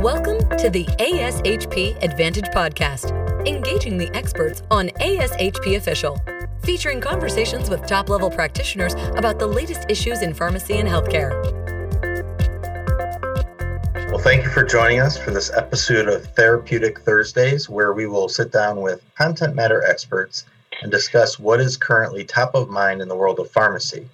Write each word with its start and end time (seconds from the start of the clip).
Welcome 0.00 0.38
to 0.56 0.70
the 0.70 0.86
ASHP 0.98 2.02
Advantage 2.02 2.46
Podcast, 2.54 3.12
engaging 3.46 3.98
the 3.98 4.08
experts 4.16 4.62
on 4.70 4.88
ASHP 4.88 5.76
Official, 5.76 6.18
featuring 6.62 7.02
conversations 7.02 7.68
with 7.68 7.86
top 7.86 8.08
level 8.08 8.30
practitioners 8.30 8.94
about 9.16 9.38
the 9.38 9.46
latest 9.46 9.84
issues 9.90 10.22
in 10.22 10.32
pharmacy 10.32 10.78
and 10.78 10.88
healthcare. 10.88 11.44
Well, 14.10 14.20
thank 14.20 14.42
you 14.42 14.48
for 14.48 14.64
joining 14.64 15.00
us 15.00 15.18
for 15.18 15.32
this 15.32 15.52
episode 15.52 16.08
of 16.08 16.24
Therapeutic 16.28 17.00
Thursdays, 17.00 17.68
where 17.68 17.92
we 17.92 18.06
will 18.06 18.30
sit 18.30 18.50
down 18.50 18.80
with 18.80 19.04
content 19.18 19.54
matter 19.54 19.84
experts 19.84 20.46
and 20.80 20.90
discuss 20.90 21.38
what 21.38 21.60
is 21.60 21.76
currently 21.76 22.24
top 22.24 22.54
of 22.54 22.70
mind 22.70 23.02
in 23.02 23.08
the 23.08 23.16
world 23.16 23.38
of 23.38 23.50
pharmacy. 23.50 24.08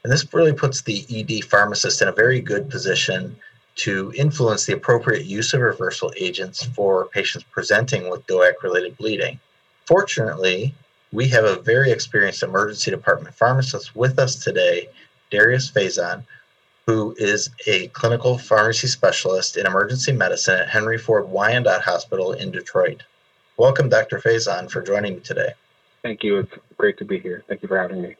And 0.04 0.12
this 0.12 0.34
really 0.34 0.52
puts 0.52 0.82
the 0.82 1.06
ED 1.10 1.46
pharmacist 1.46 2.02
in 2.02 2.08
a 2.08 2.12
very 2.12 2.42
good 2.42 2.68
position 2.68 3.34
to 3.76 4.12
influence 4.16 4.66
the 4.66 4.74
appropriate 4.74 5.24
use 5.24 5.54
of 5.54 5.62
reversal 5.62 6.12
agents 6.18 6.62
for 6.62 7.06
patients 7.06 7.46
presenting 7.50 8.10
with 8.10 8.26
DOAC 8.26 8.62
related 8.62 8.98
bleeding. 8.98 9.40
Fortunately, 9.86 10.74
we 11.12 11.28
have 11.28 11.44
a 11.44 11.60
very 11.60 11.90
experienced 11.90 12.42
emergency 12.42 12.90
department 12.90 13.34
pharmacist 13.34 13.96
with 13.96 14.18
us 14.18 14.36
today, 14.36 14.88
Darius 15.30 15.70
Faison, 15.70 16.24
who 16.86 17.14
is 17.18 17.50
a 17.66 17.88
clinical 17.88 18.38
pharmacy 18.38 18.86
specialist 18.86 19.56
in 19.56 19.66
emergency 19.66 20.12
medicine 20.12 20.60
at 20.60 20.68
Henry 20.68 20.98
Ford 20.98 21.28
Wyandotte 21.28 21.82
Hospital 21.82 22.32
in 22.32 22.50
Detroit. 22.50 23.02
Welcome, 23.56 23.88
Dr. 23.88 24.18
Faison, 24.18 24.70
for 24.70 24.82
joining 24.82 25.14
me 25.14 25.20
today. 25.20 25.52
Thank 26.02 26.22
you. 26.22 26.38
It's 26.38 26.52
great 26.76 26.98
to 26.98 27.04
be 27.04 27.18
here. 27.18 27.42
Thank 27.48 27.62
you 27.62 27.68
for 27.68 27.78
having 27.78 28.02
me. 28.02 28.14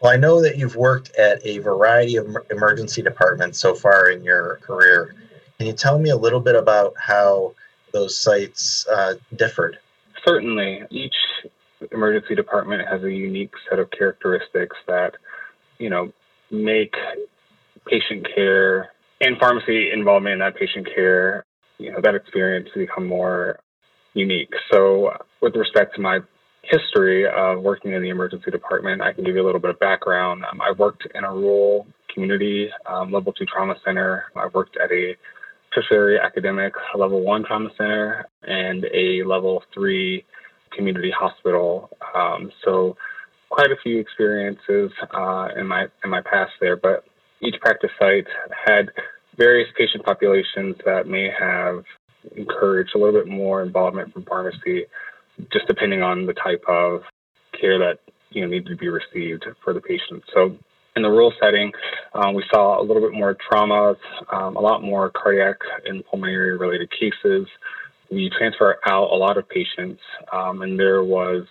Well, 0.00 0.12
I 0.12 0.16
know 0.16 0.42
that 0.42 0.56
you've 0.56 0.76
worked 0.76 1.14
at 1.16 1.44
a 1.44 1.58
variety 1.58 2.16
of 2.16 2.36
emergency 2.50 3.02
departments 3.02 3.58
so 3.58 3.74
far 3.74 4.10
in 4.10 4.22
your 4.22 4.56
career. 4.56 5.14
Can 5.58 5.66
you 5.66 5.72
tell 5.72 5.98
me 5.98 6.10
a 6.10 6.16
little 6.16 6.40
bit 6.40 6.56
about 6.56 6.94
how 6.98 7.54
those 7.92 8.18
sites 8.18 8.86
uh, 8.88 9.14
differed? 9.34 9.78
Certainly. 10.24 10.84
Each 10.90 11.14
emergency 11.92 12.34
department 12.34 12.86
has 12.88 13.02
a 13.02 13.10
unique 13.10 13.52
set 13.68 13.78
of 13.78 13.90
characteristics 13.90 14.76
that, 14.86 15.12
you 15.78 15.90
know, 15.90 16.12
make 16.50 16.94
patient 17.86 18.26
care 18.34 18.90
and 19.20 19.38
pharmacy 19.38 19.90
involvement 19.92 20.34
in 20.34 20.38
that 20.40 20.56
patient 20.56 20.86
care, 20.94 21.44
you 21.78 21.92
know, 21.92 22.00
that 22.02 22.14
experience 22.14 22.68
become 22.74 23.06
more 23.06 23.58
unique. 24.14 24.52
So, 24.70 25.12
with 25.40 25.56
respect 25.56 25.94
to 25.96 26.00
my 26.00 26.20
history 26.62 27.26
of 27.26 27.60
working 27.60 27.92
in 27.92 28.02
the 28.02 28.08
emergency 28.08 28.50
department, 28.50 29.02
I 29.02 29.12
can 29.12 29.24
give 29.24 29.34
you 29.34 29.42
a 29.42 29.46
little 29.46 29.60
bit 29.60 29.70
of 29.70 29.78
background. 29.80 30.44
Um, 30.50 30.60
I 30.60 30.72
worked 30.72 31.06
in 31.14 31.24
a 31.24 31.32
rural 31.32 31.86
community 32.12 32.70
um, 32.86 33.12
level 33.12 33.32
two 33.32 33.44
trauma 33.44 33.74
center. 33.84 34.24
I 34.36 34.46
worked 34.46 34.76
at 34.82 34.90
a 34.90 35.16
tertiary 35.74 36.18
academic 36.18 36.72
level 36.96 37.20
one 37.22 37.44
trauma 37.44 37.68
center 37.76 38.26
and 38.42 38.84
a 38.94 39.24
level 39.24 39.62
three 39.74 40.24
community 40.76 41.10
hospital. 41.10 41.90
Um, 42.14 42.50
so 42.64 42.96
quite 43.50 43.70
a 43.70 43.76
few 43.82 43.98
experiences 43.98 44.90
uh, 45.12 45.48
in 45.56 45.66
my 45.66 45.86
in 46.02 46.10
my 46.10 46.20
past 46.20 46.52
there, 46.60 46.76
but 46.76 47.04
each 47.40 47.54
practice 47.60 47.90
site 47.98 48.26
had 48.66 48.90
various 49.36 49.68
patient 49.76 50.04
populations 50.04 50.76
that 50.84 51.06
may 51.06 51.28
have 51.38 51.84
encouraged 52.36 52.90
a 52.94 52.98
little 52.98 53.20
bit 53.20 53.28
more 53.28 53.62
involvement 53.62 54.12
from 54.12 54.24
pharmacy 54.24 54.86
just 55.52 55.66
depending 55.66 56.02
on 56.02 56.26
the 56.26 56.32
type 56.34 56.62
of 56.68 57.02
care 57.58 57.78
that 57.78 57.98
you 58.30 58.42
know 58.42 58.48
needed 58.48 58.66
to 58.66 58.76
be 58.76 58.88
received 58.88 59.44
for 59.62 59.72
the 59.72 59.80
patient. 59.80 60.22
So 60.32 60.56
in 60.96 61.02
the 61.02 61.08
rural 61.08 61.32
setting, 61.42 61.72
um, 62.14 62.34
we 62.34 62.44
saw 62.52 62.80
a 62.80 62.84
little 62.84 63.02
bit 63.02 63.12
more 63.12 63.36
traumas, 63.50 63.96
um, 64.32 64.56
a 64.56 64.60
lot 64.60 64.82
more 64.82 65.10
cardiac 65.10 65.56
and 65.84 66.04
pulmonary 66.06 66.56
related 66.56 66.90
cases. 66.90 67.46
We 68.14 68.30
transfer 68.30 68.78
out 68.86 69.10
a 69.10 69.16
lot 69.16 69.36
of 69.36 69.48
patients, 69.48 70.00
um, 70.32 70.62
and 70.62 70.78
there 70.78 71.02
was 71.02 71.46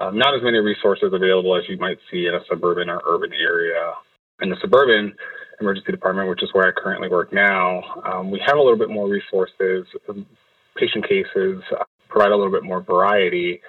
uh, 0.00 0.10
not 0.10 0.34
as 0.34 0.42
many 0.42 0.58
resources 0.58 1.12
available 1.12 1.54
as 1.56 1.64
you 1.68 1.76
might 1.76 1.98
see 2.10 2.26
in 2.26 2.34
a 2.34 2.40
suburban 2.48 2.88
or 2.88 3.02
urban 3.06 3.32
area. 3.32 3.92
In 4.40 4.48
the 4.48 4.56
suburban 4.62 5.14
emergency 5.60 5.92
department, 5.92 6.30
which 6.30 6.42
is 6.42 6.48
where 6.52 6.66
I 6.66 6.72
currently 6.72 7.08
work 7.08 7.32
now, 7.32 7.82
um, 8.04 8.30
we 8.30 8.40
have 8.46 8.56
a 8.56 8.60
little 8.60 8.78
bit 8.78 8.88
more 8.88 9.08
resources, 9.08 9.86
patient 10.74 11.06
cases, 11.06 11.62
provide 12.08 12.32
a 12.32 12.36
little 12.36 12.52
bit 12.52 12.64
more 12.64 12.80
variety. 12.80 13.60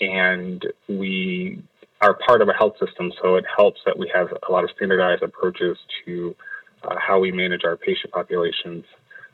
And 0.00 0.64
we 0.88 1.62
are 2.00 2.14
part 2.26 2.42
of 2.42 2.48
a 2.48 2.52
health 2.52 2.74
system, 2.84 3.12
so 3.22 3.36
it 3.36 3.44
helps 3.56 3.80
that 3.86 3.98
we 3.98 4.10
have 4.14 4.28
a 4.48 4.52
lot 4.52 4.64
of 4.64 4.70
standardized 4.76 5.22
approaches 5.22 5.76
to 6.04 6.34
uh, 6.84 6.96
how 6.98 7.18
we 7.18 7.30
manage 7.32 7.64
our 7.64 7.76
patient 7.76 8.12
populations. 8.12 8.84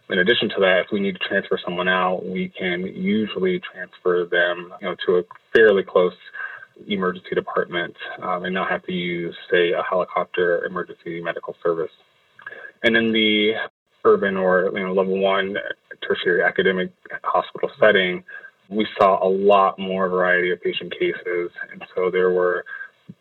In 0.08 0.20
addition 0.20 0.48
to 0.50 0.56
that, 0.60 0.82
if 0.84 0.92
we 0.92 1.00
need 1.00 1.16
to 1.16 1.28
transfer 1.28 1.58
someone 1.64 1.88
out, 1.88 2.24
we 2.24 2.52
can 2.56 2.82
usually 2.86 3.60
transfer 3.60 4.26
them, 4.30 4.72
you 4.80 4.88
know, 4.88 4.96
to 5.06 5.16
a 5.16 5.22
fairly 5.52 5.82
close 5.82 6.14
emergency 6.86 7.34
department 7.34 7.94
um, 8.22 8.44
and 8.44 8.54
not 8.54 8.70
have 8.70 8.84
to 8.84 8.92
use, 8.92 9.34
say, 9.50 9.72
a 9.72 9.82
helicopter 9.82 10.64
emergency 10.64 11.20
medical 11.20 11.56
service. 11.62 11.90
And 12.82 12.96
in 12.96 13.12
the 13.12 13.54
urban 14.04 14.36
or 14.36 14.70
you 14.72 14.86
know 14.86 14.92
level 14.92 15.18
one 15.18 15.56
tertiary 16.06 16.42
academic 16.44 16.92
hospital 17.24 17.70
setting, 17.80 18.22
we 18.68 18.86
saw 18.98 19.26
a 19.26 19.28
lot 19.28 19.78
more 19.78 20.08
variety 20.08 20.50
of 20.52 20.60
patient 20.62 20.92
cases. 20.92 21.50
And 21.72 21.84
so 21.94 22.10
there 22.10 22.30
were 22.30 22.64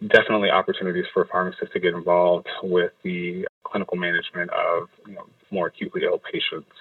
definitely 0.07 0.50
opportunities 0.50 1.06
for 1.13 1.25
pharmacists 1.25 1.73
to 1.73 1.79
get 1.79 1.94
involved 1.94 2.47
with 2.63 2.91
the 3.03 3.47
clinical 3.63 3.97
management 3.97 4.50
of 4.51 4.90
you 5.07 5.16
know, 5.16 5.25
more 5.51 5.68
acutely 5.68 6.03
ill 6.03 6.19
patients. 6.19 6.72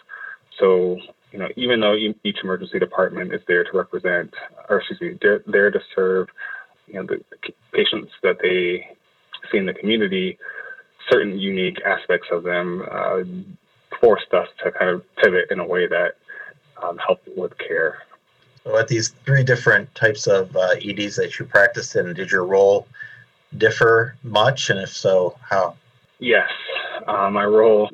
So, 0.58 0.98
you 1.32 1.38
know, 1.38 1.48
even 1.56 1.80
though 1.80 1.96
each 1.96 2.38
emergency 2.42 2.78
department 2.78 3.34
is 3.34 3.40
there 3.48 3.64
to 3.64 3.70
represent, 3.76 4.32
or 4.68 4.78
excuse 4.78 5.00
me, 5.00 5.18
they're 5.20 5.42
there 5.46 5.70
to 5.70 5.80
serve, 5.94 6.28
you 6.86 6.94
know, 6.94 7.06
the 7.06 7.22
patients 7.72 8.12
that 8.22 8.36
they 8.40 8.86
see 9.50 9.58
in 9.58 9.66
the 9.66 9.74
community, 9.74 10.38
certain 11.10 11.38
unique 11.38 11.78
aspects 11.84 12.28
of 12.30 12.44
them 12.44 12.82
uh, 12.90 13.18
forced 14.00 14.32
us 14.32 14.48
to 14.62 14.70
kind 14.72 14.90
of 14.90 15.02
pivot 15.16 15.46
in 15.50 15.58
a 15.58 15.66
way 15.66 15.86
that 15.88 16.12
um, 16.82 16.98
helped 17.04 17.28
with 17.36 17.52
care. 17.58 17.98
So, 18.64 18.78
at 18.78 18.88
these 18.88 19.10
three 19.26 19.42
different 19.42 19.94
types 19.94 20.26
of 20.26 20.56
uh, 20.56 20.76
EDs 20.82 21.16
that 21.16 21.38
you 21.38 21.44
practiced 21.44 21.96
in, 21.96 22.12
did 22.14 22.30
your 22.30 22.44
role 22.44 22.86
differ 23.56 24.16
much? 24.22 24.70
And 24.70 24.80
if 24.80 24.90
so, 24.90 25.36
how? 25.48 25.76
Yes, 26.18 26.48
uh, 27.06 27.28
my 27.30 27.44
role 27.44 27.90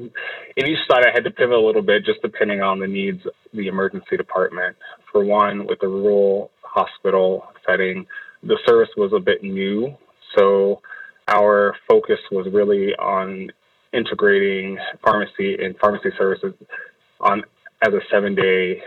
in 0.56 0.66
each 0.66 0.78
side, 0.88 1.04
I 1.06 1.10
had 1.12 1.24
to 1.24 1.30
pivot 1.30 1.56
a 1.56 1.60
little 1.60 1.82
bit 1.82 2.04
just 2.04 2.22
depending 2.22 2.60
on 2.60 2.78
the 2.78 2.86
needs 2.86 3.24
of 3.26 3.32
the 3.52 3.66
emergency 3.66 4.16
department. 4.16 4.76
For 5.10 5.24
one, 5.24 5.66
with 5.66 5.80
the 5.80 5.88
rural 5.88 6.50
hospital 6.62 7.48
setting, 7.66 8.06
the 8.42 8.58
service 8.66 8.90
was 8.96 9.12
a 9.14 9.20
bit 9.20 9.42
new. 9.42 9.96
So, 10.36 10.82
our 11.28 11.74
focus 11.88 12.18
was 12.30 12.46
really 12.52 12.94
on 12.96 13.50
integrating 13.92 14.78
pharmacy 15.04 15.56
and 15.62 15.76
pharmacy 15.78 16.10
services 16.16 16.54
on 17.20 17.42
as 17.82 17.92
a 17.92 18.00
seven 18.10 18.34
day 18.34 18.82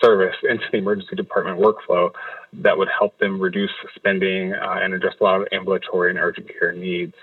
service 0.00 0.36
into 0.48 0.64
the 0.72 0.78
emergency 0.78 1.16
department 1.16 1.58
workflow 1.58 2.10
that 2.52 2.76
would 2.76 2.88
help 2.96 3.18
them 3.18 3.40
reduce 3.40 3.70
spending 3.94 4.54
uh, 4.54 4.76
and 4.80 4.94
address 4.94 5.14
a 5.20 5.24
lot 5.24 5.40
of 5.40 5.48
ambulatory 5.52 6.10
and 6.10 6.18
urgent 6.18 6.48
care 6.58 6.72
needs. 6.72 7.14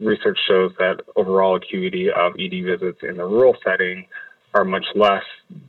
Research 0.00 0.38
shows 0.48 0.72
that 0.78 1.00
overall 1.16 1.56
acuity 1.56 2.10
of 2.10 2.32
ED 2.38 2.64
visits 2.64 2.98
in 3.02 3.16
the 3.16 3.24
rural 3.24 3.56
setting 3.64 4.06
are 4.54 4.64
much 4.64 4.86
less 4.94 5.24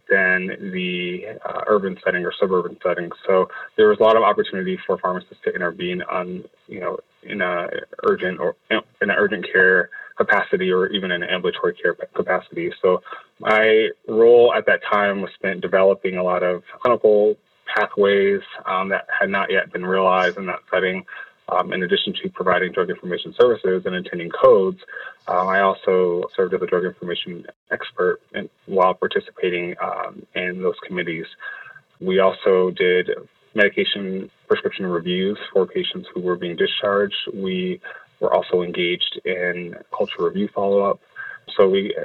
than 0.10 0.72
the 0.72 1.24
uh, 1.44 1.62
urban 1.68 1.98
setting 2.04 2.24
or 2.24 2.32
suburban 2.40 2.78
setting. 2.84 3.10
So 3.26 3.50
there 3.78 3.90
was 3.90 4.00
a 4.00 4.04
lot 4.04 4.16
of 4.16 4.24
opportunity 4.24 4.78
for 4.86 4.98
pharmacists 5.00 5.44
to 5.46 5.54
intervene 5.54 6.04
on, 6.04 6.44
you 6.68 6.80
know, 6.80 7.00
in, 7.24 7.42
a 7.42 7.68
urgent 8.04 8.40
or 8.40 8.56
in 8.70 8.80
an 9.02 9.10
urgent 9.12 9.46
care 9.52 9.90
capacity 10.18 10.72
or 10.72 10.88
even 10.88 11.12
an 11.12 11.24
ambulatory 11.24 11.74
care 11.74 11.94
capacity. 11.94 12.72
So 12.82 13.02
my 13.40 13.90
role 14.08 14.54
at 14.54 14.66
that 14.68 14.82
time 14.90 15.22
was 15.22 15.32
spent 15.36 15.62
developing 15.62 16.18
a 16.18 16.24
lot 16.24 16.44
of 16.44 16.64
clinical 16.82 17.36
pathways 17.76 18.42
um, 18.66 18.90
that 18.90 19.08
had 19.20 19.30
not 19.30 19.52
yet 19.52 19.72
been 19.74 19.86
realized 19.86 20.38
in 20.38 20.46
that 20.48 20.60
setting. 20.72 21.06
Um, 21.48 21.74
in 21.74 21.84
addition 21.84 22.14
to 22.24 22.30
providing 22.30 22.72
drug 22.72 22.90
information 22.90 23.36
services 23.40 23.84
and 23.86 23.94
attending 23.94 24.32
codes, 24.32 24.80
um, 25.28 25.48
I 25.48 25.62
also 25.62 26.24
served 26.36 26.56
as 26.56 26.62
a 26.62 26.66
drug 26.66 26.86
information 26.86 27.46
expert 27.70 28.20
in, 28.34 28.50
while 28.66 28.96
participating 28.96 29.76
um, 29.80 30.26
in 30.34 30.64
those 30.64 30.76
committees. 30.88 31.26
We 32.00 32.20
also 32.20 32.72
did 32.72 33.12
medication 33.54 34.30
prescription 34.48 34.88
reviews 34.88 35.38
for 35.54 35.68
patients 35.68 36.08
who 36.14 36.22
were 36.22 36.36
being 36.36 36.56
discharged. 36.56 37.16
We 37.34 37.80
were 38.20 38.34
also 38.34 38.62
engaged 38.62 39.20
in 39.26 39.76
culture 39.96 40.24
review 40.24 40.50
follow 40.54 40.82
up. 40.84 41.00
So 41.56 41.70
we 41.70 41.96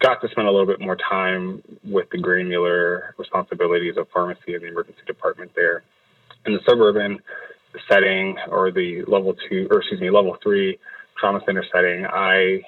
got 0.00 0.20
to 0.20 0.28
spend 0.28 0.46
a 0.46 0.50
little 0.50 0.66
bit 0.66 0.80
more 0.80 0.96
time 0.96 1.62
with 1.84 2.10
the 2.10 2.18
granular 2.18 3.14
responsibilities 3.18 3.96
of 3.96 4.08
pharmacy 4.10 4.54
and 4.54 4.62
the 4.62 4.68
emergency 4.68 5.00
department 5.06 5.52
there. 5.56 5.82
In 6.44 6.52
the 6.52 6.60
suburban 6.68 7.20
setting 7.88 8.36
or 8.48 8.70
the 8.70 9.02
level 9.06 9.34
two, 9.48 9.66
or 9.70 9.78
excuse 9.78 10.00
me, 10.00 10.10
level 10.10 10.36
three 10.42 10.78
trauma 11.18 11.40
center 11.46 11.64
setting, 11.72 12.04
I 12.06 12.62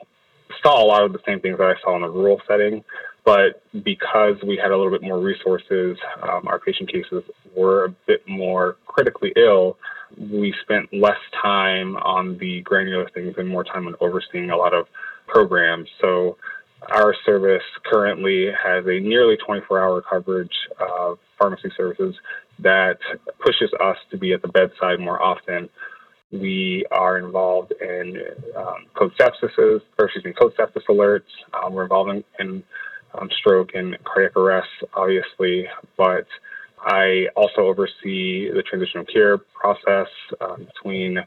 saw 0.62 0.82
a 0.82 0.87
lot 0.87 1.02
of 1.02 1.12
the 1.12 1.19
same 1.26 1.41
things 1.41 1.58
that 1.58 1.67
I 1.67 1.81
saw 1.82 1.96
in 1.96 2.02
the 2.02 2.08
rural 2.08 2.41
setting. 2.49 2.85
But 3.25 3.62
because 3.85 4.37
we 4.46 4.56
had 4.56 4.70
a 4.70 4.76
little 4.76 4.93
bit 4.93 5.02
more 5.02 5.19
resources, 5.19 5.96
um, 6.23 6.46
our 6.46 6.58
patient 6.58 6.93
cases 6.93 7.25
were 7.56 7.87
a 7.87 7.91
bit 8.06 8.26
more 8.29 8.76
critically 8.87 9.32
ill. 9.37 9.79
We 10.19 10.55
spent 10.62 10.93
less 10.93 11.19
time 11.43 11.96
on 11.96 12.38
the 12.38 12.61
granular 12.62 13.08
things 13.14 13.34
and 13.38 13.49
more 13.49 13.64
time 13.64 13.87
on 13.87 13.94
overseeing 14.00 14.50
a 14.50 14.56
lot 14.56 14.75
of 14.75 14.87
programs. 15.26 15.88
So 16.00 16.37
our 16.90 17.14
service 17.25 17.62
currently 17.84 18.46
has 18.62 18.84
a 18.87 19.00
nearly 19.00 19.37
24 19.44 19.81
hour 19.82 20.02
coverage 20.02 20.55
of 20.81 21.19
pharmacy 21.38 21.70
services 21.76 22.14
that 22.58 22.99
pushes 23.40 23.70
us 23.82 23.96
to 24.11 24.19
be 24.19 24.32
at 24.32 24.43
the 24.43 24.49
bedside 24.49 25.00
more 25.00 25.22
often. 25.22 25.69
We 26.31 26.84
are 26.90 27.19
involved 27.19 27.72
in 27.81 28.17
um, 28.56 28.87
code 28.94 29.12
sepsis, 29.19 29.56
or 29.99 30.05
excuse 30.05 30.25
me, 30.25 30.32
code 30.32 30.52
sepsis 30.58 30.82
alerts. 30.88 31.22
Um, 31.52 31.75
we're 31.75 31.84
involved 31.84 32.10
in, 32.10 32.25
in 32.40 32.62
um, 33.19 33.28
stroke 33.38 33.70
and 33.75 33.96
cardiac 34.05 34.37
arrest, 34.37 34.69
obviously, 34.94 35.67
but 35.96 36.26
I 36.84 37.26
also 37.36 37.62
oversee 37.62 38.50
the 38.50 38.62
transitional 38.69 39.04
care 39.04 39.38
process 39.38 40.08
um, 40.40 40.66
between 40.66 41.19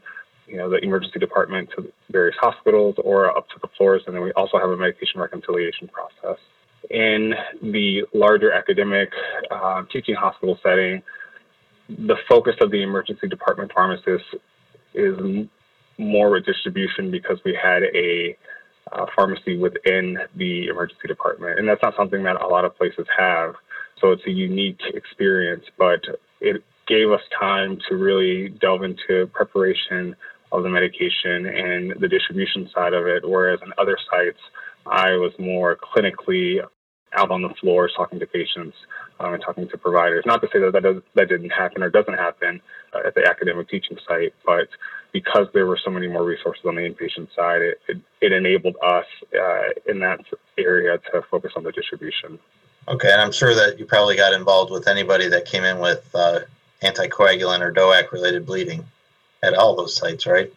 you 0.46 0.56
know, 0.56 0.70
the 0.70 0.78
emergency 0.78 1.18
department 1.18 1.68
to 1.76 1.92
various 2.10 2.36
hospitals 2.40 2.94
or 3.04 3.36
up 3.36 3.48
to 3.50 3.56
the 3.60 3.68
floors. 3.76 4.02
And 4.06 4.14
then 4.14 4.22
we 4.22 4.32
also 4.32 4.58
have 4.58 4.70
a 4.70 4.76
medication 4.76 5.20
reconciliation 5.20 5.88
process. 5.88 6.38
In 6.90 7.34
the 7.60 8.04
larger 8.14 8.52
academic 8.52 9.10
uh, 9.50 9.82
teaching 9.92 10.14
hospital 10.14 10.58
setting, 10.62 11.02
the 11.88 12.16
focus 12.28 12.54
of 12.60 12.70
the 12.70 12.82
emergency 12.82 13.28
department 13.28 13.72
pharmacist 13.74 14.24
is 14.94 15.46
more 15.98 16.30
with 16.30 16.46
distribution 16.46 17.10
because 17.10 17.38
we 17.44 17.58
had 17.60 17.82
a 17.94 18.36
uh, 18.92 19.06
pharmacy 19.14 19.58
within 19.58 20.18
the 20.36 20.68
emergency 20.68 21.08
department. 21.08 21.58
And 21.58 21.68
that's 21.68 21.82
not 21.82 21.94
something 21.96 22.22
that 22.22 22.40
a 22.40 22.46
lot 22.46 22.64
of 22.64 22.76
places 22.76 23.06
have. 23.16 23.54
So 24.00 24.12
it's 24.12 24.26
a 24.26 24.30
unique 24.30 24.80
experience, 24.94 25.64
but 25.76 26.00
it 26.40 26.62
gave 26.86 27.10
us 27.10 27.20
time 27.38 27.78
to 27.88 27.96
really 27.96 28.48
delve 28.48 28.82
into 28.82 29.26
preparation 29.32 30.16
of 30.52 30.62
the 30.62 30.68
medication 30.68 31.46
and 31.46 31.94
the 32.00 32.08
distribution 32.08 32.68
side 32.74 32.94
of 32.94 33.06
it. 33.06 33.28
Whereas 33.28 33.60
in 33.64 33.72
other 33.76 33.98
sites, 34.10 34.38
I 34.86 35.10
was 35.16 35.32
more 35.38 35.76
clinically 35.76 36.60
out 37.16 37.30
on 37.30 37.42
the 37.42 37.50
floor 37.60 37.88
talking 37.94 38.18
to 38.20 38.26
patients 38.26 38.76
um, 39.20 39.34
and 39.34 39.42
talking 39.42 39.68
to 39.68 39.78
providers. 39.78 40.24
Not 40.26 40.40
to 40.42 40.48
say 40.52 40.60
that 40.60 40.72
that, 40.72 40.82
does, 40.82 41.02
that 41.14 41.28
didn't 41.28 41.50
happen 41.50 41.82
or 41.82 41.90
doesn't 41.90 42.14
happen 42.14 42.60
uh, 42.94 43.06
at 43.06 43.14
the 43.14 43.26
academic 43.26 43.68
teaching 43.68 43.98
site, 44.06 44.34
but 44.44 44.68
because 45.12 45.46
there 45.54 45.66
were 45.66 45.78
so 45.82 45.90
many 45.90 46.06
more 46.06 46.24
resources 46.24 46.64
on 46.66 46.76
the 46.76 46.82
inpatient 46.82 47.28
side, 47.34 47.62
it, 47.62 47.80
it, 47.88 47.96
it 48.20 48.32
enabled 48.32 48.76
us 48.84 49.06
uh, 49.34 49.68
in 49.86 50.00
that 50.00 50.20
area 50.58 50.98
to 51.12 51.22
focus 51.30 51.52
on 51.56 51.64
the 51.64 51.72
distribution. 51.72 52.38
Okay, 52.88 53.12
and 53.12 53.20
I'm 53.20 53.32
sure 53.32 53.54
that 53.54 53.78
you 53.78 53.84
probably 53.84 54.16
got 54.16 54.32
involved 54.32 54.72
with 54.72 54.88
anybody 54.88 55.28
that 55.28 55.44
came 55.44 55.62
in 55.62 55.78
with 55.78 56.08
uh, 56.14 56.40
anticoagulant 56.82 57.60
or 57.60 57.72
DOAC 57.72 58.12
related 58.12 58.46
bleeding 58.46 58.84
at 59.42 59.54
all 59.54 59.76
those 59.76 59.94
sites, 59.94 60.26
right? 60.26 60.50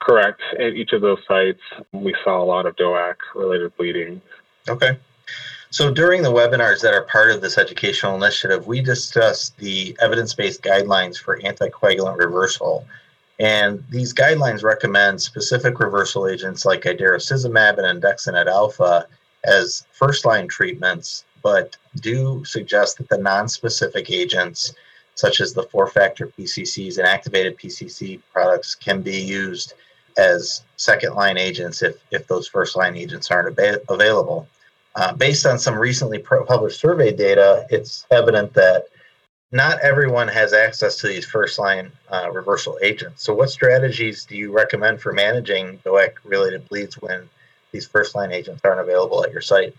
Correct. 0.00 0.40
At 0.58 0.74
each 0.74 0.92
of 0.92 1.02
those 1.02 1.20
sites, 1.26 1.60
we 1.92 2.14
saw 2.24 2.42
a 2.42 2.44
lot 2.44 2.66
of 2.66 2.74
DOAC 2.76 3.14
related 3.34 3.76
bleeding. 3.76 4.20
Okay. 4.68 4.98
So 5.70 5.92
during 5.92 6.22
the 6.22 6.32
webinars 6.32 6.80
that 6.82 6.94
are 6.94 7.02
part 7.02 7.30
of 7.30 7.40
this 7.40 7.58
educational 7.58 8.16
initiative, 8.16 8.66
we 8.66 8.80
discussed 8.80 9.56
the 9.58 9.96
evidence 10.00 10.34
based 10.34 10.62
guidelines 10.62 11.16
for 11.16 11.38
anticoagulant 11.40 12.18
reversal. 12.18 12.86
And 13.38 13.84
these 13.90 14.14
guidelines 14.14 14.62
recommend 14.62 15.20
specific 15.20 15.78
reversal 15.78 16.26
agents 16.26 16.64
like 16.64 16.82
idarucizumab 16.82 17.78
and 17.78 18.02
andexanet 18.02 18.46
alfa 18.46 19.06
as 19.44 19.86
first 19.92 20.24
line 20.24 20.48
treatments, 20.48 21.24
but 21.46 21.76
do 22.00 22.44
suggest 22.44 22.98
that 22.98 23.08
the 23.08 23.18
non 23.18 23.46
specific 23.48 24.10
agents 24.10 24.74
such 25.14 25.40
as 25.40 25.52
the 25.52 25.62
four 25.62 25.86
factor 25.86 26.26
PCCs 26.26 26.98
and 26.98 27.06
activated 27.06 27.56
PCC 27.56 28.20
products, 28.32 28.74
can 28.74 29.00
be 29.00 29.16
used 29.16 29.74
as 30.16 30.62
second 30.76 31.14
line 31.14 31.38
agents 31.38 31.82
if, 31.82 31.96
if 32.10 32.26
those 32.26 32.48
first 32.48 32.74
line 32.74 32.96
agents 32.96 33.30
aren't 33.30 33.56
ab- 33.60 33.82
available. 33.88 34.48
Uh, 34.96 35.12
based 35.14 35.46
on 35.46 35.56
some 35.56 35.78
recently 35.78 36.18
published 36.18 36.80
survey 36.80 37.12
data, 37.12 37.64
it's 37.70 38.06
evident 38.10 38.52
that 38.54 38.86
not 39.52 39.78
everyone 39.80 40.26
has 40.26 40.52
access 40.52 40.96
to 40.96 41.06
these 41.06 41.24
first 41.24 41.60
line 41.60 41.92
uh, 42.10 42.28
reversal 42.32 42.76
agents. 42.82 43.22
So, 43.22 43.32
what 43.32 43.50
strategies 43.50 44.24
do 44.24 44.36
you 44.36 44.50
recommend 44.50 45.00
for 45.00 45.12
managing 45.12 45.78
DOAC 45.78 46.14
related 46.24 46.68
bleeds 46.68 46.96
when 46.96 47.28
these 47.70 47.86
first 47.86 48.16
line 48.16 48.32
agents 48.32 48.62
aren't 48.64 48.80
available 48.80 49.24
at 49.24 49.30
your 49.30 49.42
site? 49.42 49.74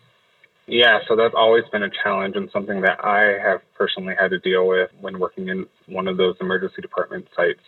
Yeah, 0.67 0.99
so 1.07 1.15
that's 1.15 1.33
always 1.35 1.63
been 1.71 1.83
a 1.83 1.89
challenge 2.03 2.35
and 2.35 2.49
something 2.51 2.81
that 2.81 3.03
I 3.03 3.37
have 3.41 3.61
personally 3.73 4.15
had 4.19 4.31
to 4.31 4.39
deal 4.39 4.67
with 4.67 4.89
when 4.99 5.17
working 5.17 5.47
in 5.47 5.65
one 5.85 6.09
of 6.09 6.17
those 6.17 6.35
emergency 6.41 6.81
department 6.81 7.25
sites 7.37 7.61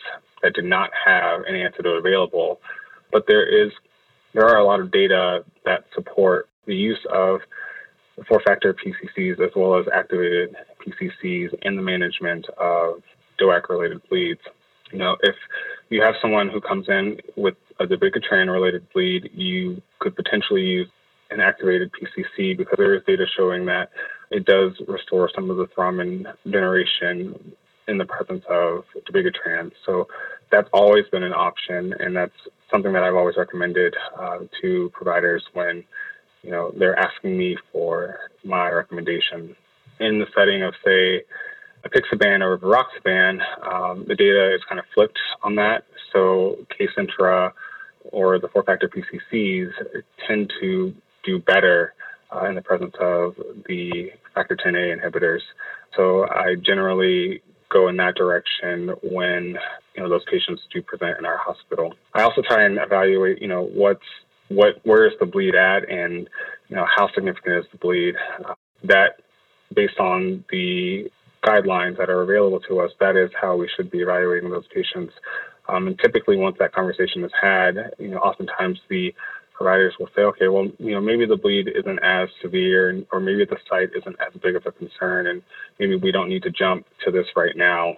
that 0.44 0.54
did 0.54 0.66
not 0.66 0.90
have 1.06 1.42
an 1.48 1.56
antidote 1.56 1.98
available. 1.98 2.60
But 3.12 3.24
there 3.26 3.48
is 3.48 3.72
there 4.34 4.46
are 4.48 4.58
a 4.58 4.66
lot 4.66 4.82
of 4.82 4.92
data 4.92 5.46
that 5.66 5.86
support 5.96 6.50
the 6.68 6.76
use 6.76 7.00
of 7.12 7.40
four 8.28 8.42
factor 8.46 8.74
PCCs 8.76 9.40
as 9.40 9.52
well 9.56 9.80
as 9.80 9.86
activated 9.94 10.54
PCCs 10.86 11.58
in 11.62 11.78
the 11.78 11.82
management 11.82 12.46
of 12.58 13.02
DOAC 13.40 13.70
related 13.70 14.02
bleeds. 14.10 14.42
You 14.92 15.00
know, 15.00 15.16
if 15.22 15.36
you 15.90 16.02
have 16.02 16.16
someone 16.22 16.50
who 16.50 16.60
comes 16.60 16.88
in 16.90 17.18
with 17.38 17.56
a 17.80 17.86
dabigatran 17.86 18.52
related 18.52 18.86
bleed, 18.94 19.30
you 19.34 19.82
could 20.00 20.16
potentially 20.18 20.62
use 20.62 20.90
an 21.32 21.40
activated 21.40 21.92
PCC 21.92 22.58
because 22.58 22.76
there 22.78 22.96
is 22.96 23.04
data 23.06 23.26
showing 23.38 23.66
that 23.66 23.90
it 24.32 24.46
does 24.46 24.74
restore 24.88 25.30
some 25.34 25.50
of 25.50 25.58
the 25.58 25.68
thrombin 25.68 26.26
generation 26.46 27.54
in 27.88 27.98
the 27.98 28.06
presence 28.06 28.44
of 28.50 28.84
dabigatran. 29.12 29.72
So 29.86 30.08
that's 30.52 30.70
always 30.72 31.06
been 31.12 31.24
an 31.24 31.34
option, 31.34 31.94
and 32.00 32.16
that's 32.16 32.34
something 32.72 32.94
that 32.94 33.04
I've 33.04 33.16
always 33.16 33.36
recommended 33.38 33.96
uh, 34.18 34.40
to 34.62 34.92
providers 34.94 35.44
when 35.54 35.84
you 36.44 36.52
know 36.52 36.72
they're 36.78 36.98
asking 36.98 37.38
me 37.38 37.58
for 37.72 38.18
my 38.44 38.70
recommendation. 38.70 39.56
In 40.00 40.20
the 40.20 40.28
setting 40.36 40.64
of 40.64 40.74
say 40.86 41.24
a 41.84 41.90
apixaban 41.90 42.42
or 42.42 42.58
rivaroxaban, 42.58 43.42
um, 43.68 44.06
the 44.08 44.16
data 44.16 44.54
is 44.56 44.62
kind 44.68 44.80
of 44.80 44.86
flipped 44.94 45.20
on 45.44 45.56
that. 45.56 45.84
So 46.14 46.58
Kcentra 46.80 47.52
or 48.12 48.40
the 48.40 48.48
four-factor 48.48 48.90
PCCs 48.90 49.72
tend 50.26 50.52
to 50.62 50.94
do 51.30 51.40
better 51.40 51.94
uh, 52.34 52.46
in 52.46 52.56
the 52.56 52.62
presence 52.62 52.94
of 53.00 53.36
the 53.68 54.12
factor 54.34 54.56
10A 54.56 54.98
inhibitors. 54.98 55.42
So 55.96 56.26
I 56.30 56.56
generally 56.56 57.42
go 57.72 57.88
in 57.88 57.98
that 57.98 58.16
direction 58.16 58.90
when 59.04 59.58
you 59.96 60.04
know 60.04 60.10
those 60.10 60.24
patients 60.32 60.62
do 60.74 60.82
present 60.82 61.18
in 61.20 61.26
our 61.26 61.38
hospital. 61.38 61.94
I 62.14 62.24
also 62.24 62.42
try 62.48 62.66
and 62.66 62.78
evaluate, 62.78 63.42
you 63.42 63.48
know, 63.48 63.64
what's 63.64 64.06
what 64.50 64.76
where 64.84 65.08
is 65.08 65.14
the 65.20 65.26
bleed 65.26 65.56
at, 65.56 65.90
and 65.90 66.30
you 66.68 66.76
know 66.76 66.86
how 66.96 67.10
significant 67.14 67.56
is 67.58 67.66
the 67.72 67.78
bleed. 67.78 68.16
Uh, 68.46 68.54
that 68.84 69.22
based 69.76 70.00
on 70.00 70.44
the 70.52 71.10
guidelines 71.44 71.98
that 71.98 72.10
are 72.10 72.22
available 72.22 72.60
to 72.62 72.80
us, 72.80 72.92
that 73.00 73.16
is 73.16 73.30
how 73.40 73.56
we 73.56 73.70
should 73.76 73.92
be 73.92 74.00
evaluating 74.00 74.50
those 74.50 74.68
patients. 74.74 75.14
Um, 75.68 75.88
and 75.88 76.00
typically, 76.00 76.38
once 76.38 76.58
that 76.60 76.74
conversation 76.74 77.24
is 77.24 77.32
had, 77.40 77.94
you 78.00 78.08
know, 78.10 78.18
oftentimes 78.18 78.80
the 78.90 79.14
providers 79.60 79.94
will 80.00 80.08
say, 80.16 80.22
okay, 80.22 80.48
well, 80.48 80.70
you 80.80 80.92
know, 80.92 81.02
maybe 81.02 81.26
the 81.26 81.36
bleed 81.36 81.68
isn't 81.68 82.00
as 82.02 82.30
severe, 82.42 83.04
or 83.12 83.20
maybe 83.20 83.44
the 83.44 83.58
site 83.70 83.90
isn't 83.94 84.16
as 84.26 84.42
big 84.42 84.56
of 84.56 84.66
a 84.66 84.72
concern, 84.72 85.28
and 85.28 85.42
maybe 85.80 85.98
we 85.98 86.14
don't 86.14 86.30
need 86.30 86.44
to 86.44 86.50
jump 86.50 86.86
to 87.04 87.12
this 87.12 87.26
right 87.36 87.58
now. 87.58 87.94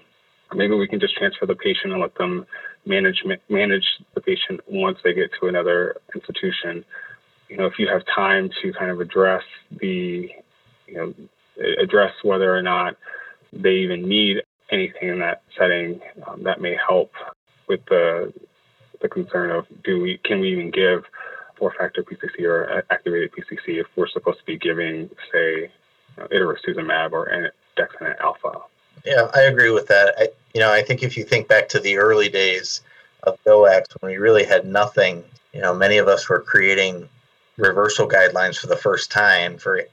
Maybe 0.56 0.74
we 0.74 0.88
can 0.88 1.00
just 1.00 1.16
transfer 1.16 1.46
the 1.46 1.54
patient 1.54 1.94
and 1.94 2.02
let 2.02 2.16
them 2.16 2.48
management 2.88 3.44
manage 3.48 3.86
the 4.16 4.22
patient 4.22 4.60
once 4.68 4.98
they 5.04 5.14
get 5.14 5.30
to 5.40 5.48
another 5.48 5.98
institution. 6.16 6.84
You 7.48 7.58
know, 7.58 7.68
if 7.68 7.74
you 7.78 7.88
have 7.88 8.02
time 8.14 8.50
to 8.64 8.74
kind 8.74 8.90
of 8.90 9.00
address 9.00 9.44
the, 9.80 10.32
you 10.88 10.94
know, 10.96 11.14
address 11.80 12.12
whether 12.24 12.54
or 12.54 12.64
not 12.64 12.96
they 13.54 13.76
even 13.86 14.10
need 14.10 14.38
anything 14.72 15.10
in 15.10 15.20
that 15.20 15.44
setting, 15.60 16.00
um, 16.28 16.42
that 16.44 16.60
may 16.60 16.76
help 16.88 17.12
with 17.70 17.82
the 17.88 18.34
the 19.02 19.10
concern 19.10 19.50
of 19.52 19.66
do 19.84 20.00
we 20.00 20.20
can 20.24 20.40
we 20.40 20.52
even 20.54 20.70
give 20.70 21.04
four 21.62 21.74
factor 21.78 22.04
PCC 22.04 22.44
or 22.44 22.84
activated 22.90 23.32
PCC 23.34 23.80
if 23.80 23.86
we're 23.96 24.08
supposed 24.08 24.40
to 24.40 24.46
be 24.46 24.58
giving 24.58 25.08
say 25.32 25.62
you 25.62 25.70
know, 26.18 26.28
idarucizumab 26.28 27.12
or 27.12 27.52
andexanet 27.78 28.20
alfa. 28.20 28.62
Yeah, 29.06 29.30
I 29.36 29.42
agree 29.42 29.70
with 29.70 29.88
that. 29.88 30.16
I, 30.18 30.30
you 30.56 30.60
know, 30.60 30.74
I 30.74 30.82
think 30.82 31.04
if 31.04 31.16
you 31.16 31.24
think 31.24 31.48
back 31.48 31.70
to 31.70 31.80
the 31.80 31.98
early 31.98 32.30
days 32.30 32.82
of 33.24 33.38
DOACs 33.44 33.96
when 34.00 34.12
we 34.12 34.18
really 34.18 34.44
had 34.44 34.66
nothing, 34.66 35.24
you 35.54 35.62
know, 35.62 35.72
many 35.74 35.98
of 35.98 36.08
us 36.08 36.28
were 36.28 36.42
creating 36.42 37.08
reversal 37.58 38.10
guidelines 38.10 38.58
for 38.58 38.66
the 38.66 38.76
first 38.76 39.12
time 39.12 39.58
for 39.58 39.84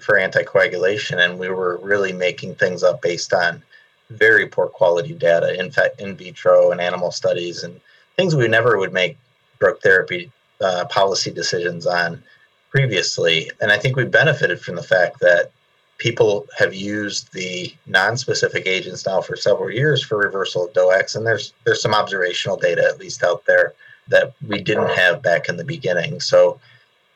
for 0.00 0.18
anticoagulation, 0.18 1.18
and 1.24 1.38
we 1.38 1.48
were 1.48 1.78
really 1.78 2.12
making 2.12 2.54
things 2.54 2.82
up 2.84 3.02
based 3.02 3.32
on 3.32 3.62
very 4.10 4.46
poor 4.46 4.66
quality 4.68 5.14
data, 5.14 5.58
in 5.58 5.70
fact, 5.70 6.00
in 6.00 6.16
vitro 6.16 6.70
and 6.70 6.80
animal 6.80 7.10
studies, 7.10 7.64
and 7.64 7.80
things 8.16 8.36
we 8.36 8.48
never 8.48 8.78
would 8.78 8.92
make 8.92 9.18
drug 9.58 9.80
therapy 9.80 10.30
uh, 10.60 10.84
policy 10.86 11.30
decisions 11.30 11.86
on 11.86 12.22
previously. 12.70 13.50
And 13.60 13.72
I 13.72 13.78
think 13.78 13.96
we 13.96 14.04
benefited 14.04 14.60
from 14.60 14.76
the 14.76 14.82
fact 14.82 15.20
that 15.20 15.50
people 15.98 16.46
have 16.56 16.74
used 16.74 17.32
the 17.32 17.72
non-specific 17.86 18.66
agents 18.66 19.04
now 19.04 19.20
for 19.20 19.36
several 19.36 19.70
years 19.70 20.02
for 20.02 20.18
reversal 20.18 20.66
of 20.66 20.72
DOACs, 20.72 21.16
and 21.16 21.26
there's 21.26 21.52
there's 21.64 21.82
some 21.82 21.94
observational 21.94 22.56
data 22.56 22.84
at 22.84 23.00
least 23.00 23.22
out 23.22 23.44
there 23.46 23.74
that 24.08 24.32
we 24.46 24.60
didn't 24.60 24.90
have 24.90 25.22
back 25.22 25.48
in 25.48 25.56
the 25.56 25.64
beginning. 25.64 26.20
So, 26.20 26.58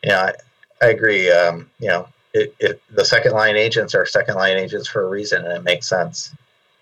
you 0.03 0.11
know, 0.11 0.19
I, 0.19 0.35
I 0.83 0.89
agree. 0.91 1.31
Um, 1.31 1.71
you 1.79 1.89
know, 1.89 2.09
it, 2.35 2.55
it, 2.59 2.83
the 2.91 3.05
second 3.05 3.33
line 3.33 3.57
agents 3.57 3.95
are 3.95 4.05
second 4.05 4.35
line 4.35 4.57
agents 4.59 4.89
for 4.89 5.03
a 5.03 5.09
reason, 5.09 5.45
and 5.45 5.53
it 5.53 5.65
makes 5.65 5.89
sense. 5.89 6.35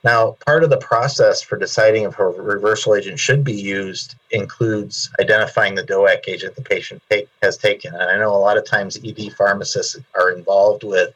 Now, 0.02 0.36
part 0.46 0.64
of 0.64 0.70
the 0.70 0.78
process 0.78 1.42
for 1.42 1.58
deciding 1.58 2.04
if 2.04 2.18
a 2.18 2.26
reversal 2.26 2.94
agent 2.94 3.18
should 3.18 3.44
be 3.44 3.52
used 3.52 4.14
includes 4.30 5.10
identifying 5.20 5.74
the 5.74 5.82
DOAC 5.82 6.20
agent 6.26 6.56
the 6.56 6.62
patient 6.62 7.02
take, 7.10 7.28
has 7.42 7.58
taken. 7.58 7.92
And 7.92 8.02
I 8.04 8.16
know 8.16 8.34
a 8.34 8.38
lot 8.38 8.56
of 8.56 8.64
times 8.64 8.98
ED 9.04 9.34
pharmacists 9.34 9.96
are 10.14 10.30
involved 10.30 10.84
with 10.84 11.12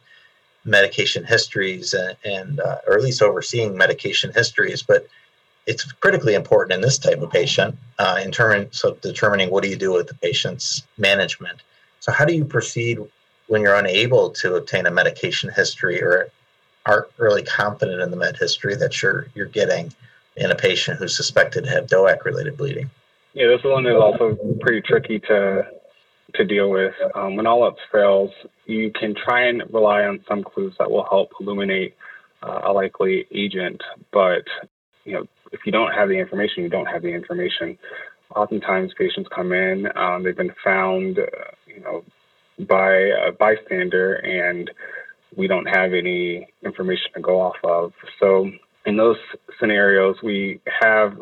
medication 0.66 1.24
histories 1.24 1.94
and, 1.94 2.16
and 2.24 2.60
uh, 2.60 2.78
or 2.86 2.94
at 2.94 3.02
least 3.02 3.22
overseeing 3.22 3.76
medication 3.76 4.32
histories, 4.32 4.82
but 4.82 5.06
it's 5.66 5.90
critically 5.92 6.34
important 6.34 6.74
in 6.74 6.82
this 6.82 6.98
type 6.98 7.22
of 7.22 7.30
patient 7.30 7.76
uh, 7.98 8.20
in 8.22 8.30
terms 8.30 8.84
of 8.84 9.00
determining 9.00 9.50
what 9.50 9.62
do 9.62 9.70
you 9.70 9.76
do 9.76 9.92
with 9.92 10.08
the 10.08 10.14
patient's 10.14 10.82
management. 10.98 11.62
So, 12.00 12.12
how 12.12 12.26
do 12.26 12.34
you 12.34 12.44
proceed 12.44 12.98
when 13.46 13.62
you're 13.62 13.74
unable 13.74 14.30
to 14.30 14.56
obtain 14.56 14.84
a 14.86 14.90
medication 14.90 15.50
history 15.50 16.02
or 16.02 16.30
aren't 16.86 17.06
really 17.16 17.42
confident 17.42 18.00
in 18.00 18.10
the 18.10 18.16
med 18.16 18.36
history 18.36 18.74
that 18.76 19.02
you're 19.02 19.26
you're 19.34 19.46
getting 19.46 19.92
in 20.36 20.50
a 20.50 20.54
patient 20.54 20.98
who's 20.98 21.16
suspected 21.16 21.64
to 21.64 21.70
have 21.70 21.86
DOAC 21.86 22.24
related 22.24 22.56
bleeding. 22.56 22.90
Yeah, 23.32 23.48
this 23.48 23.64
one 23.64 23.86
is 23.86 23.96
also 23.96 24.36
pretty 24.60 24.82
tricky 24.82 25.18
to 25.20 25.66
to 26.34 26.44
deal 26.44 26.70
with. 26.70 26.94
Um, 27.14 27.36
when 27.36 27.46
all 27.46 27.64
else 27.64 27.78
fails, 27.92 28.30
you 28.66 28.90
can 28.90 29.14
try 29.14 29.46
and 29.46 29.62
rely 29.72 30.02
on 30.02 30.24
some 30.28 30.42
clues 30.42 30.74
that 30.78 30.90
will 30.90 31.04
help 31.04 31.30
illuminate 31.40 31.94
uh, 32.42 32.62
a 32.64 32.72
likely 32.72 33.26
agent, 33.32 33.80
but 34.12 34.44
you 35.04 35.12
know 35.12 35.26
if 35.52 35.60
you 35.64 35.72
don't 35.72 35.92
have 35.92 36.08
the 36.08 36.18
information, 36.18 36.64
you 36.64 36.68
don't 36.68 36.86
have 36.86 37.02
the 37.02 37.14
information. 37.14 37.78
Oftentimes, 38.34 38.92
patients 38.98 39.28
come 39.34 39.52
in, 39.52 39.86
um, 39.96 40.24
they've 40.24 40.36
been 40.36 40.54
found, 40.64 41.20
uh, 41.20 41.22
you 41.66 41.80
know, 41.80 42.02
by 42.66 42.92
a 42.92 43.30
bystander, 43.30 44.14
and 44.14 44.70
we 45.36 45.46
don't 45.46 45.66
have 45.66 45.92
any 45.92 46.48
information 46.62 47.12
to 47.14 47.20
go 47.20 47.40
off 47.40 47.56
of. 47.64 47.92
So 48.20 48.50
in 48.86 48.96
those 48.96 49.16
scenarios, 49.58 50.16
we 50.22 50.60
have 50.80 51.20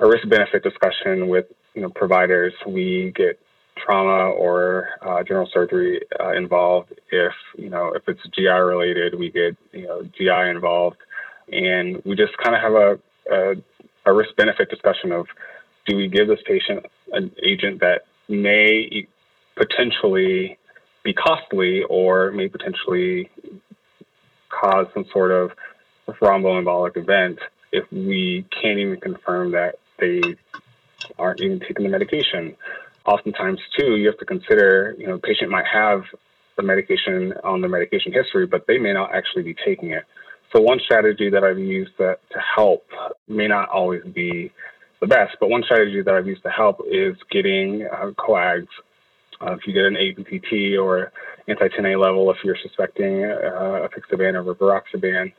a 0.00 0.06
risk 0.06 0.28
benefit 0.28 0.62
discussion 0.62 1.28
with 1.28 1.46
you 1.74 1.82
know 1.82 1.90
providers. 1.90 2.52
We 2.66 3.12
get 3.14 3.38
trauma 3.76 4.30
or 4.30 4.88
uh, 5.00 5.22
general 5.22 5.48
surgery 5.52 6.00
uh, 6.20 6.32
involved. 6.32 6.92
If 7.10 7.32
you 7.56 7.70
know 7.70 7.92
if 7.94 8.08
it's 8.08 8.20
GI 8.34 8.48
related, 8.48 9.18
we 9.18 9.30
get 9.30 9.56
you 9.72 9.86
know 9.86 10.02
GI 10.02 10.50
involved, 10.50 10.98
and 11.50 12.02
we 12.04 12.16
just 12.16 12.36
kind 12.38 12.56
of 12.56 12.62
have 12.62 12.72
a, 12.72 12.98
a, 13.30 13.54
a 14.06 14.12
risk 14.12 14.34
benefit 14.36 14.70
discussion 14.70 15.12
of 15.12 15.26
do 15.86 15.96
we 15.96 16.08
give 16.08 16.28
this 16.28 16.40
patient 16.46 16.86
an 17.12 17.32
agent 17.42 17.80
that 17.80 18.02
may 18.28 19.06
potentially 19.56 20.58
be 21.02 21.12
costly 21.12 21.82
or 21.88 22.30
may 22.32 22.48
potentially 22.48 23.30
cause 24.48 24.86
some 24.94 25.04
sort 25.12 25.30
of 25.30 25.50
thromboembolic 26.08 26.96
event 26.96 27.38
if 27.72 27.90
we 27.90 28.46
can't 28.50 28.78
even 28.78 29.00
confirm 29.00 29.52
that 29.52 29.76
they 29.98 30.20
aren't 31.18 31.40
even 31.40 31.60
taking 31.60 31.84
the 31.84 31.88
medication. 31.88 32.54
Oftentimes, 33.06 33.58
too, 33.76 33.96
you 33.96 34.06
have 34.06 34.18
to 34.18 34.24
consider, 34.24 34.94
you 34.98 35.06
know, 35.06 35.16
the 35.16 35.22
patient 35.22 35.50
might 35.50 35.66
have 35.66 36.02
the 36.56 36.62
medication 36.62 37.32
on 37.42 37.60
the 37.60 37.68
medication 37.68 38.12
history, 38.12 38.46
but 38.46 38.66
they 38.66 38.78
may 38.78 38.92
not 38.92 39.14
actually 39.14 39.42
be 39.42 39.56
taking 39.64 39.90
it. 39.90 40.04
So 40.54 40.60
one 40.60 40.80
strategy 40.84 41.30
that 41.30 41.42
I've 41.42 41.58
used 41.58 41.92
that, 41.98 42.18
to 42.30 42.38
help 42.38 42.86
may 43.26 43.48
not 43.48 43.70
always 43.70 44.04
be 44.04 44.52
the 45.00 45.06
best, 45.06 45.36
but 45.40 45.48
one 45.48 45.62
strategy 45.64 46.02
that 46.02 46.14
I've 46.14 46.26
used 46.26 46.42
to 46.42 46.50
help 46.50 46.80
is 46.88 47.16
getting 47.30 47.88
uh, 47.90 48.12
coags 48.18 48.68
uh, 49.42 49.52
if 49.52 49.66
you 49.66 49.72
get 49.72 49.84
an 49.84 49.96
APTT 49.96 50.78
or 50.82 51.12
anti-10A 51.48 52.00
level, 52.00 52.30
if 52.30 52.38
you're 52.44 52.56
suspecting 52.62 53.24
uh, 53.24 53.86
apixaban 53.88 54.34
or 54.34 54.54
rivaroxaban, 54.54 55.32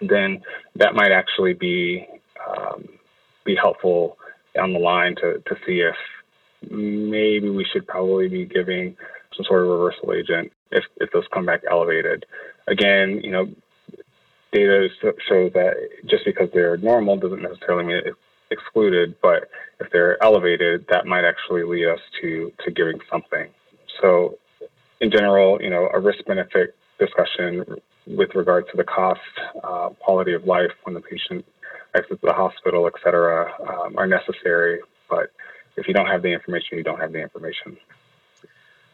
then 0.00 0.42
that 0.76 0.94
might 0.94 1.12
actually 1.12 1.52
be 1.52 2.06
um, 2.46 2.88
be 3.44 3.54
helpful 3.54 4.16
down 4.54 4.72
the 4.72 4.78
line 4.78 5.14
to, 5.16 5.38
to 5.46 5.56
see 5.66 5.80
if 5.80 5.96
maybe 6.70 7.48
we 7.48 7.66
should 7.72 7.86
probably 7.86 8.28
be 8.28 8.44
giving 8.44 8.96
some 9.36 9.44
sort 9.46 9.62
of 9.62 9.68
reversal 9.68 10.12
agent 10.12 10.52
if, 10.70 10.84
if 10.98 11.10
those 11.12 11.24
come 11.32 11.46
back 11.46 11.62
elevated. 11.70 12.24
Again, 12.66 13.20
you 13.22 13.30
know, 13.30 13.48
data 14.52 14.88
shows 15.28 15.52
that 15.54 15.74
just 16.06 16.24
because 16.24 16.48
they're 16.52 16.76
normal 16.76 17.16
doesn't 17.16 17.42
necessarily 17.42 17.84
mean 17.84 17.96
it 17.96 18.14
excluded, 18.52 19.14
but 19.20 19.40
if 19.80 19.90
they're 19.92 20.22
elevated, 20.22 20.86
that 20.92 21.06
might 21.06 21.24
actually 21.24 21.64
lead 21.64 21.88
us 21.94 22.00
to, 22.20 22.52
to 22.64 22.70
giving 22.70 23.00
something. 23.10 23.48
So, 24.00 24.38
in 25.00 25.10
general, 25.10 25.60
you 25.60 25.70
know, 25.70 25.90
a 25.92 25.98
risk 25.98 26.24
benefit 26.26 26.76
discussion 26.98 27.64
with 28.06 28.34
regard 28.34 28.64
to 28.70 28.76
the 28.76 28.84
cost, 28.84 29.20
uh, 29.64 29.88
quality 30.04 30.32
of 30.34 30.44
life 30.44 30.72
when 30.84 30.94
the 30.94 31.00
patient 31.00 31.44
exits 31.94 32.20
the 32.22 32.32
hospital, 32.32 32.86
et 32.86 32.94
cetera, 33.02 33.52
um, 33.68 33.96
are 33.96 34.06
necessary. 34.06 34.80
But 35.08 35.32
if 35.76 35.88
you 35.88 35.94
don't 35.94 36.06
have 36.06 36.22
the 36.22 36.32
information, 36.32 36.78
you 36.78 36.84
don't 36.84 37.00
have 37.00 37.12
the 37.12 37.20
information. 37.20 37.76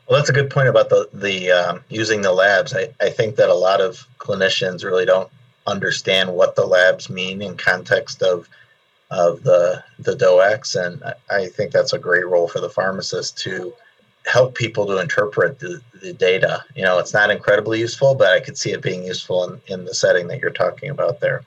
Well, 0.08 0.18
that's 0.18 0.30
a 0.30 0.32
good 0.32 0.50
point 0.50 0.68
about 0.68 0.88
the 0.88 1.08
the 1.12 1.50
um, 1.50 1.84
using 1.90 2.22
the 2.22 2.32
labs. 2.32 2.74
I, 2.74 2.88
I 3.00 3.10
think 3.10 3.36
that 3.36 3.50
a 3.50 3.54
lot 3.54 3.80
of 3.80 4.06
clinicians 4.18 4.82
really 4.82 5.04
don't 5.04 5.30
understand 5.66 6.32
what 6.32 6.56
the 6.56 6.64
labs 6.64 7.10
mean 7.10 7.42
in 7.42 7.56
context 7.56 8.22
of 8.22 8.48
of 9.10 9.42
the 9.42 9.82
the 9.98 10.14
DOACs, 10.14 10.76
and 10.76 11.02
I 11.30 11.46
think 11.46 11.72
that's 11.72 11.92
a 11.92 11.98
great 11.98 12.26
role 12.26 12.48
for 12.48 12.60
the 12.60 12.68
pharmacist 12.68 13.38
to 13.38 13.72
help 14.26 14.54
people 14.54 14.86
to 14.86 14.98
interpret 14.98 15.58
the, 15.58 15.80
the 16.02 16.12
data. 16.12 16.62
You 16.74 16.82
know, 16.82 16.98
it's 16.98 17.14
not 17.14 17.30
incredibly 17.30 17.80
useful, 17.80 18.14
but 18.14 18.32
I 18.32 18.40
could 18.40 18.58
see 18.58 18.72
it 18.72 18.82
being 18.82 19.04
useful 19.04 19.44
in, 19.44 19.60
in 19.68 19.84
the 19.84 19.94
setting 19.94 20.28
that 20.28 20.40
you're 20.40 20.50
talking 20.50 20.90
about 20.90 21.20
there. 21.20 21.42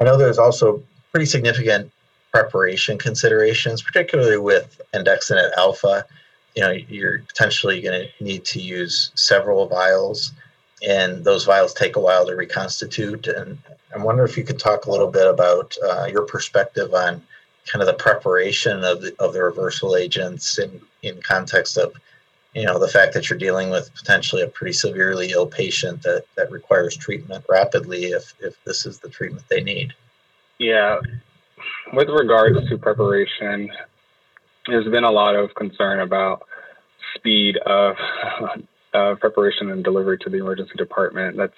I 0.00 0.04
know 0.04 0.18
there's 0.18 0.38
also 0.38 0.82
pretty 1.10 1.26
significant 1.26 1.90
preparation 2.32 2.98
considerations, 2.98 3.80
particularly 3.80 4.36
with 4.36 4.80
andexanet 4.92 5.52
alfa. 5.56 6.04
You 6.54 6.62
know, 6.62 6.70
you're 6.70 7.20
potentially 7.20 7.80
going 7.80 8.08
to 8.08 8.24
need 8.24 8.44
to 8.46 8.60
use 8.60 9.10
several 9.14 9.66
vials, 9.66 10.32
and 10.86 11.24
those 11.24 11.44
vials 11.44 11.72
take 11.74 11.96
a 11.96 12.00
while 12.00 12.26
to 12.26 12.34
reconstitute. 12.34 13.26
And 13.28 13.58
I 13.94 13.98
wonder 13.98 14.24
if 14.24 14.36
you 14.36 14.44
could 14.44 14.58
talk 14.58 14.86
a 14.86 14.90
little 14.90 15.10
bit 15.10 15.26
about 15.26 15.76
uh, 15.82 16.04
your 16.04 16.22
perspective 16.22 16.92
on 16.92 17.22
kind 17.66 17.82
of 17.82 17.86
the 17.86 17.94
preparation 17.94 18.84
of 18.84 19.02
the, 19.02 19.14
of 19.18 19.32
the 19.32 19.42
reversal 19.42 19.96
agents 19.96 20.58
in, 20.58 20.80
in 21.02 21.20
context 21.22 21.76
of 21.76 21.94
you 22.54 22.64
know 22.64 22.78
the 22.78 22.88
fact 22.88 23.12
that 23.12 23.28
you're 23.28 23.38
dealing 23.38 23.68
with 23.68 23.94
potentially 23.94 24.40
a 24.40 24.46
pretty 24.46 24.72
severely 24.72 25.30
ill 25.30 25.46
patient 25.46 26.02
that 26.02 26.24
that 26.36 26.50
requires 26.50 26.96
treatment 26.96 27.44
rapidly 27.50 28.06
if 28.06 28.32
if 28.40 28.56
this 28.64 28.86
is 28.86 28.98
the 28.98 29.10
treatment 29.10 29.44
they 29.50 29.62
need 29.62 29.92
yeah 30.58 30.98
with 31.92 32.08
regards 32.08 32.66
to 32.68 32.78
preparation 32.78 33.70
there's 34.66 34.88
been 34.88 35.04
a 35.04 35.10
lot 35.10 35.36
of 35.36 35.54
concern 35.54 36.00
about 36.00 36.46
speed 37.14 37.58
of 37.58 37.96
uh, 38.96 39.14
preparation 39.16 39.70
and 39.70 39.84
delivery 39.84 40.18
to 40.18 40.30
the 40.30 40.38
emergency 40.38 40.72
department 40.76 41.36
that's 41.36 41.52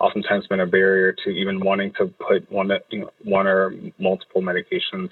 oftentimes 0.00 0.46
been 0.46 0.60
a 0.60 0.66
barrier 0.66 1.12
to 1.24 1.30
even 1.30 1.60
wanting 1.60 1.92
to 1.98 2.06
put 2.06 2.50
one, 2.50 2.70
you 2.90 3.00
know, 3.00 3.10
one 3.24 3.46
or 3.46 3.74
multiple 3.98 4.40
medications 4.40 5.10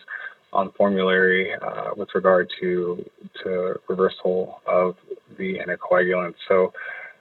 on 0.52 0.72
formulary 0.72 1.52
uh, 1.54 1.90
with 1.96 2.08
regard 2.14 2.48
to 2.60 3.04
to 3.42 3.74
reversal 3.88 4.60
of 4.66 4.96
the 5.38 5.58
anticoagulants. 5.58 6.36
So, 6.48 6.72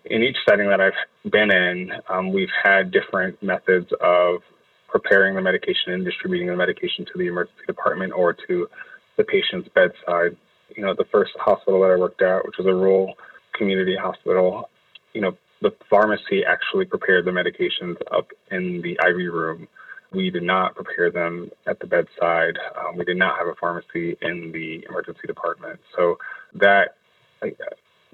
in 0.05 0.21
each 0.21 0.37
setting 0.47 0.69
that 0.69 0.79
I've 0.79 1.31
been 1.31 1.51
in, 1.51 1.91
um, 2.09 2.31
we've 2.31 2.55
had 2.63 2.91
different 2.91 3.41
methods 3.41 3.87
of 3.99 4.41
preparing 4.87 5.35
the 5.35 5.41
medication 5.41 5.93
and 5.93 6.05
distributing 6.05 6.47
the 6.47 6.55
medication 6.55 7.05
to 7.05 7.17
the 7.17 7.27
emergency 7.27 7.65
department 7.67 8.13
or 8.13 8.33
to 8.47 8.69
the 9.17 9.23
patient's 9.23 9.67
bedside. 9.73 10.37
You 10.75 10.83
know, 10.83 10.93
the 10.95 11.05
first 11.11 11.31
hospital 11.37 11.81
that 11.81 11.91
I 11.91 11.97
worked 11.97 12.21
at, 12.21 12.45
which 12.45 12.57
was 12.57 12.67
a 12.67 12.73
rural 12.73 13.15
community 13.57 13.95
hospital, 13.95 14.69
you 15.13 15.21
know, 15.21 15.37
the 15.61 15.71
pharmacy 15.89 16.43
actually 16.47 16.85
prepared 16.85 17.25
the 17.25 17.31
medications 17.31 17.95
up 18.11 18.27
in 18.51 18.81
the 18.81 18.91
IV 19.07 19.33
room. 19.33 19.67
We 20.11 20.29
did 20.29 20.43
not 20.43 20.75
prepare 20.75 21.11
them 21.11 21.49
at 21.67 21.79
the 21.79 21.87
bedside. 21.87 22.57
Um, 22.77 22.97
we 22.97 23.05
did 23.05 23.17
not 23.17 23.37
have 23.37 23.47
a 23.47 23.55
pharmacy 23.55 24.17
in 24.21 24.51
the 24.51 24.85
emergency 24.87 25.27
department. 25.27 25.79
So 25.95 26.17
that 26.55 26.95
uh, 27.41 27.47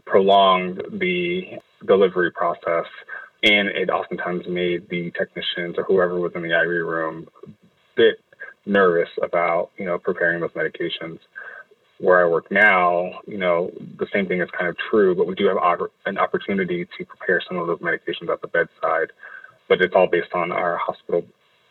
prolonged 0.05 0.81
the 0.91 1.60
delivery 1.86 2.31
process 2.31 2.86
and 3.43 3.69
it 3.69 3.89
oftentimes 3.89 4.48
made 4.48 4.88
the 4.89 5.12
technicians 5.12 5.75
or 5.77 5.83
whoever 5.83 6.19
was 6.19 6.31
in 6.36 6.43
the 6.43 6.50
IV 6.50 6.88
room 6.88 7.27
a 7.45 7.50
bit 7.95 8.19
nervous 8.65 9.10
about, 9.21 9.71
you 9.77 9.86
know, 9.86 9.98
preparing 9.98 10.41
those 10.41 10.51
medications 10.51 11.19
where 12.01 12.25
I 12.25 12.27
work 12.27 12.50
now, 12.50 13.22
you 13.27 13.38
know, 13.38 13.72
the 14.00 14.08
same 14.12 14.27
thing 14.27 14.41
is 14.41 14.50
kind 14.58 14.67
of 14.67 14.75
true, 14.89 15.13
but 15.13 15.27
we 15.27 15.36
do 15.36 15.46
have 15.48 15.58
an 16.08 16.17
opportunity 16.17 16.88
to 16.98 17.05
prepare 17.05 17.41
some 17.48 17.58
of 17.58 17.67
those 17.67 17.79
medications 17.79 18.29
at 18.31 18.41
the 18.41 18.48
bedside, 18.48 19.12
but 19.70 19.81
it's 19.81 19.93
all 19.96 20.08
based 20.08 20.34
on 20.34 20.51
our 20.51 20.77
hospital 20.77 21.24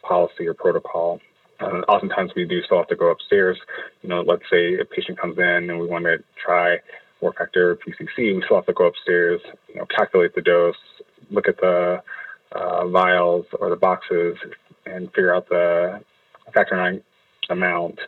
policy 0.03 0.47
or 0.47 0.55
protocol. 0.55 1.21
Oftentimes 1.61 2.31
we 2.37 2.47
do 2.47 2.63
still 2.63 2.79
have 2.79 2.87
to 2.89 2.97
go 2.97 3.11
upstairs. 3.11 3.59
You 4.03 4.09
know, 4.09 4.23
let's 4.23 4.45
say 4.51 4.79
a 4.79 4.85
patient 4.85 5.19
comes 5.19 5.37
in 5.37 5.69
and 5.69 5.81
we 5.81 5.87
want 5.87 6.05
to 6.05 6.19
try 6.43 6.77
four 7.19 7.33
factor 7.33 7.77
PCC, 7.77 8.35
we 8.35 8.43
still 8.45 8.57
have 8.57 8.67
to 8.67 8.73
go 8.73 8.87
upstairs, 8.87 9.41
you 9.69 9.75
know, 9.75 9.87
calculate 9.87 10.35
the 10.35 10.41
dose, 10.43 10.77
look 11.31 11.49
at 11.49 11.57
the 11.59 12.03
uh, 12.53 12.87
vials 12.87 13.47
or 13.59 13.69
the 13.69 13.77
boxes 13.77 14.37
and 14.87 15.09
figure 15.09 15.35
out 15.35 15.49
the 15.49 16.01
factor 16.55 16.77
nine 16.77 17.03
amount, 17.51 17.99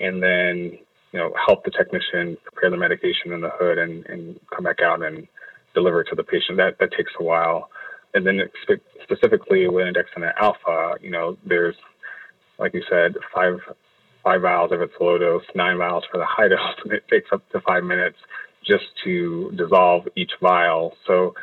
and 0.00 0.22
then 0.22 0.78
you 1.12 1.18
know, 1.18 1.32
help 1.46 1.64
the 1.64 1.70
technician 1.70 2.36
prepare 2.44 2.70
the 2.70 2.76
medication 2.76 3.32
in 3.32 3.40
the 3.40 3.50
hood 3.50 3.78
and, 3.78 4.06
and 4.06 4.40
come 4.54 4.64
back 4.64 4.80
out 4.80 5.02
and 5.02 5.26
deliver 5.74 6.00
it 6.00 6.08
to 6.10 6.14
the 6.16 6.24
patient. 6.24 6.58
That 6.58 6.78
that 6.80 6.90
takes 6.96 7.12
a 7.18 7.22
while. 7.22 7.70
And 8.14 8.26
then 8.26 8.40
specifically 9.02 9.68
with 9.68 9.86
Andexanet 9.86 10.34
alfa, 10.40 10.94
you 11.02 11.10
know, 11.10 11.36
there's 11.44 11.76
like 12.58 12.74
you 12.74 12.82
said, 12.88 13.14
five 13.34 13.58
five 14.24 14.42
vials 14.42 14.72
if 14.72 14.80
it's 14.80 14.94
low 15.00 15.18
dose, 15.18 15.44
nine 15.54 15.78
vials 15.78 16.04
for 16.10 16.18
the 16.18 16.26
high 16.26 16.48
dose, 16.54 16.76
and 16.84 16.92
it 16.92 17.04
takes 17.08 17.30
up 17.32 17.48
to 17.50 17.60
five 17.60 17.84
minutes 17.84 18.18
just 18.64 18.84
to 19.04 19.52
dissolve 19.56 20.08
each 20.16 20.32
vial. 20.40 20.96
So 21.06 21.34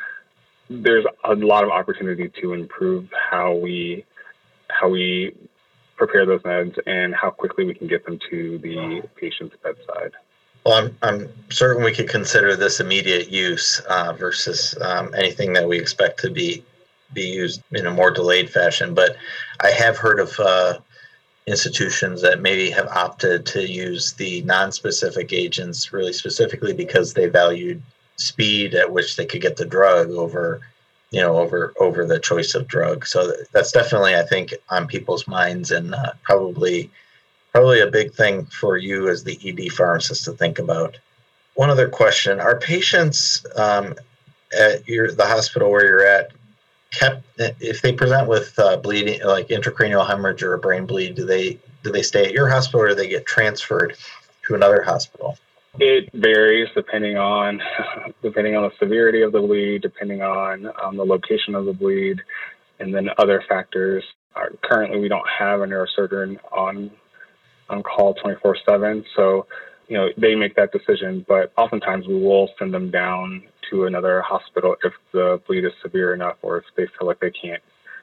there's 0.68 1.04
a 1.24 1.34
lot 1.34 1.64
of 1.64 1.70
opportunity 1.70 2.30
to 2.42 2.52
improve 2.52 3.08
how 3.30 3.54
we 3.54 4.04
how 4.68 4.88
we 4.88 5.34
prepare 5.96 6.26
those 6.26 6.42
meds 6.42 6.78
and 6.86 7.14
how 7.14 7.30
quickly 7.30 7.64
we 7.64 7.74
can 7.74 7.86
get 7.86 8.04
them 8.04 8.18
to 8.30 8.58
the 8.58 9.02
patient's 9.16 9.56
bedside. 9.62 10.12
Well, 10.64 10.74
I'm, 10.74 10.96
I'm 11.02 11.28
certain 11.50 11.84
we 11.84 11.92
could 11.92 12.08
consider 12.08 12.56
this 12.56 12.80
immediate 12.80 13.30
use 13.30 13.80
uh, 13.88 14.14
versus 14.14 14.74
um, 14.80 15.14
anything 15.14 15.52
that 15.52 15.68
we 15.68 15.78
expect 15.78 16.20
to 16.20 16.30
be 16.30 16.64
be 17.12 17.28
used 17.28 17.62
in 17.70 17.86
a 17.86 17.90
more 17.90 18.10
delayed 18.10 18.50
fashion. 18.50 18.92
But 18.94 19.16
I 19.60 19.70
have 19.70 19.96
heard 19.96 20.18
of 20.18 20.40
uh, 20.40 20.78
institutions 21.46 22.22
that 22.22 22.40
maybe 22.40 22.70
have 22.70 22.88
opted 22.88 23.46
to 23.46 23.60
use 23.60 24.14
the 24.14 24.42
non-specific 24.42 25.32
agents 25.32 25.92
really 25.92 26.12
specifically 26.12 26.72
because 26.72 27.12
they 27.12 27.28
valued 27.28 27.82
speed 28.16 28.74
at 28.74 28.90
which 28.90 29.16
they 29.16 29.26
could 29.26 29.42
get 29.42 29.56
the 29.56 29.64
drug 29.64 30.10
over 30.10 30.60
you 31.14 31.20
know 31.20 31.38
over 31.38 31.72
over 31.78 32.04
the 32.04 32.18
choice 32.18 32.54
of 32.54 32.66
drug. 32.66 33.06
So 33.06 33.32
that's 33.52 33.70
definitely 33.70 34.16
i 34.16 34.22
think 34.22 34.52
on 34.68 34.88
people's 34.88 35.28
minds 35.28 35.70
and 35.70 35.94
uh, 35.94 36.12
probably 36.22 36.90
probably 37.52 37.80
a 37.80 37.86
big 37.86 38.12
thing 38.12 38.46
for 38.46 38.76
you 38.76 39.08
as 39.08 39.22
the 39.22 39.38
ed 39.48 39.72
pharmacist 39.72 40.24
to 40.24 40.32
think 40.32 40.58
about. 40.58 40.98
One 41.54 41.70
other 41.70 41.88
question. 41.88 42.40
Are 42.40 42.58
patients 42.58 43.46
um, 43.54 43.94
at 44.58 44.88
your 44.88 45.12
the 45.12 45.26
hospital 45.26 45.70
where 45.70 45.86
you're 45.86 46.06
at 46.06 46.32
kept 46.90 47.24
if 47.38 47.80
they 47.80 47.92
present 47.92 48.28
with 48.28 48.58
uh, 48.58 48.76
bleeding 48.76 49.20
like 49.24 49.48
intracranial 49.48 50.06
hemorrhage 50.06 50.42
or 50.42 50.54
a 50.54 50.58
brain 50.58 50.86
bleed 50.86 51.16
do 51.16 51.24
they 51.26 51.58
do 51.82 51.90
they 51.90 52.02
stay 52.02 52.24
at 52.24 52.32
your 52.32 52.48
hospital 52.48 52.82
or 52.82 52.88
do 52.90 52.94
they 52.94 53.08
get 53.08 53.26
transferred 53.26 53.96
to 54.46 54.54
another 54.54 54.80
hospital 54.80 55.36
it 55.78 56.10
varies 56.14 56.68
depending 56.74 57.16
on 57.16 57.60
depending 58.22 58.56
on 58.56 58.64
the 58.64 58.70
severity 58.78 59.22
of 59.22 59.32
the 59.32 59.40
bleed, 59.40 59.82
depending 59.82 60.22
on 60.22 60.70
um, 60.82 60.96
the 60.96 61.04
location 61.04 61.54
of 61.54 61.66
the 61.66 61.72
bleed, 61.72 62.20
and 62.78 62.94
then 62.94 63.08
other 63.18 63.42
factors. 63.48 64.04
Currently, 64.64 64.98
we 64.98 65.08
don't 65.08 65.28
have 65.38 65.60
a 65.60 65.66
neurosurgeon 65.66 66.38
on 66.52 66.90
on 67.68 67.82
call 67.82 68.14
24/7, 68.14 69.04
so 69.14 69.46
you 69.88 69.96
know 69.96 70.08
they 70.16 70.34
make 70.34 70.56
that 70.56 70.72
decision. 70.72 71.24
But 71.28 71.52
oftentimes, 71.56 72.06
we 72.06 72.20
will 72.20 72.50
send 72.58 72.74
them 72.74 72.90
down 72.90 73.44
to 73.70 73.84
another 73.84 74.22
hospital 74.22 74.76
if 74.84 74.92
the 75.12 75.40
bleed 75.46 75.64
is 75.64 75.72
severe 75.82 76.14
enough, 76.14 76.36
or 76.42 76.58
if 76.58 76.64
they 76.76 76.86
feel 76.98 77.06
like 77.06 77.20
they 77.20 77.30
can't 77.30 77.62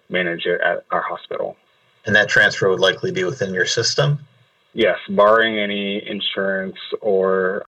manage 0.10 0.46
it 0.46 0.62
at 0.62 0.86
our 0.92 1.02
hospital. 1.02 1.58
And 2.06 2.16
that 2.16 2.30
transfer 2.30 2.70
would 2.70 2.80
likely 2.80 3.12
be 3.12 3.24
within 3.24 3.54
your 3.54 3.66
system. 3.66 4.20
Yes, 4.74 4.98
barring 5.10 5.60
any 5.60 6.02
insurance 6.08 6.78
or 7.02 7.66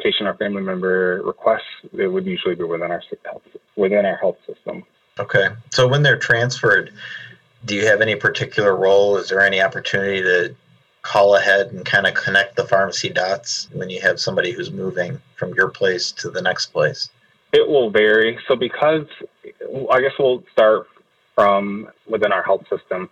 patient 0.00 0.28
or 0.28 0.34
family 0.34 0.62
member 0.62 1.22
requests, 1.24 1.62
it 1.92 2.06
would 2.06 2.26
usually 2.26 2.54
be 2.54 2.64
within 2.64 2.90
our 2.90 3.02
health, 3.24 3.42
within 3.76 4.04
our 4.06 4.16
health 4.16 4.36
system. 4.46 4.84
Okay, 5.18 5.48
so 5.70 5.88
when 5.88 6.02
they're 6.02 6.18
transferred, 6.18 6.92
do 7.64 7.74
you 7.74 7.86
have 7.86 8.00
any 8.00 8.14
particular 8.14 8.76
role? 8.76 9.16
Is 9.16 9.28
there 9.28 9.40
any 9.40 9.60
opportunity 9.60 10.22
to 10.22 10.54
call 11.02 11.36
ahead 11.36 11.68
and 11.68 11.84
kind 11.84 12.06
of 12.06 12.14
connect 12.14 12.56
the 12.56 12.64
pharmacy 12.64 13.08
dots 13.08 13.68
when 13.72 13.88
you 13.88 14.00
have 14.00 14.20
somebody 14.20 14.52
who's 14.52 14.70
moving 14.70 15.20
from 15.36 15.54
your 15.54 15.68
place 15.68 16.12
to 16.12 16.30
the 16.30 16.42
next 16.42 16.66
place? 16.66 17.10
It 17.52 17.66
will 17.66 17.90
vary. 17.90 18.38
So 18.48 18.56
because 18.56 19.06
I 19.90 20.00
guess 20.00 20.12
we'll 20.18 20.42
start 20.52 20.86
from 21.36 21.88
within 22.08 22.32
our 22.32 22.42
health 22.42 22.62
system. 22.68 23.08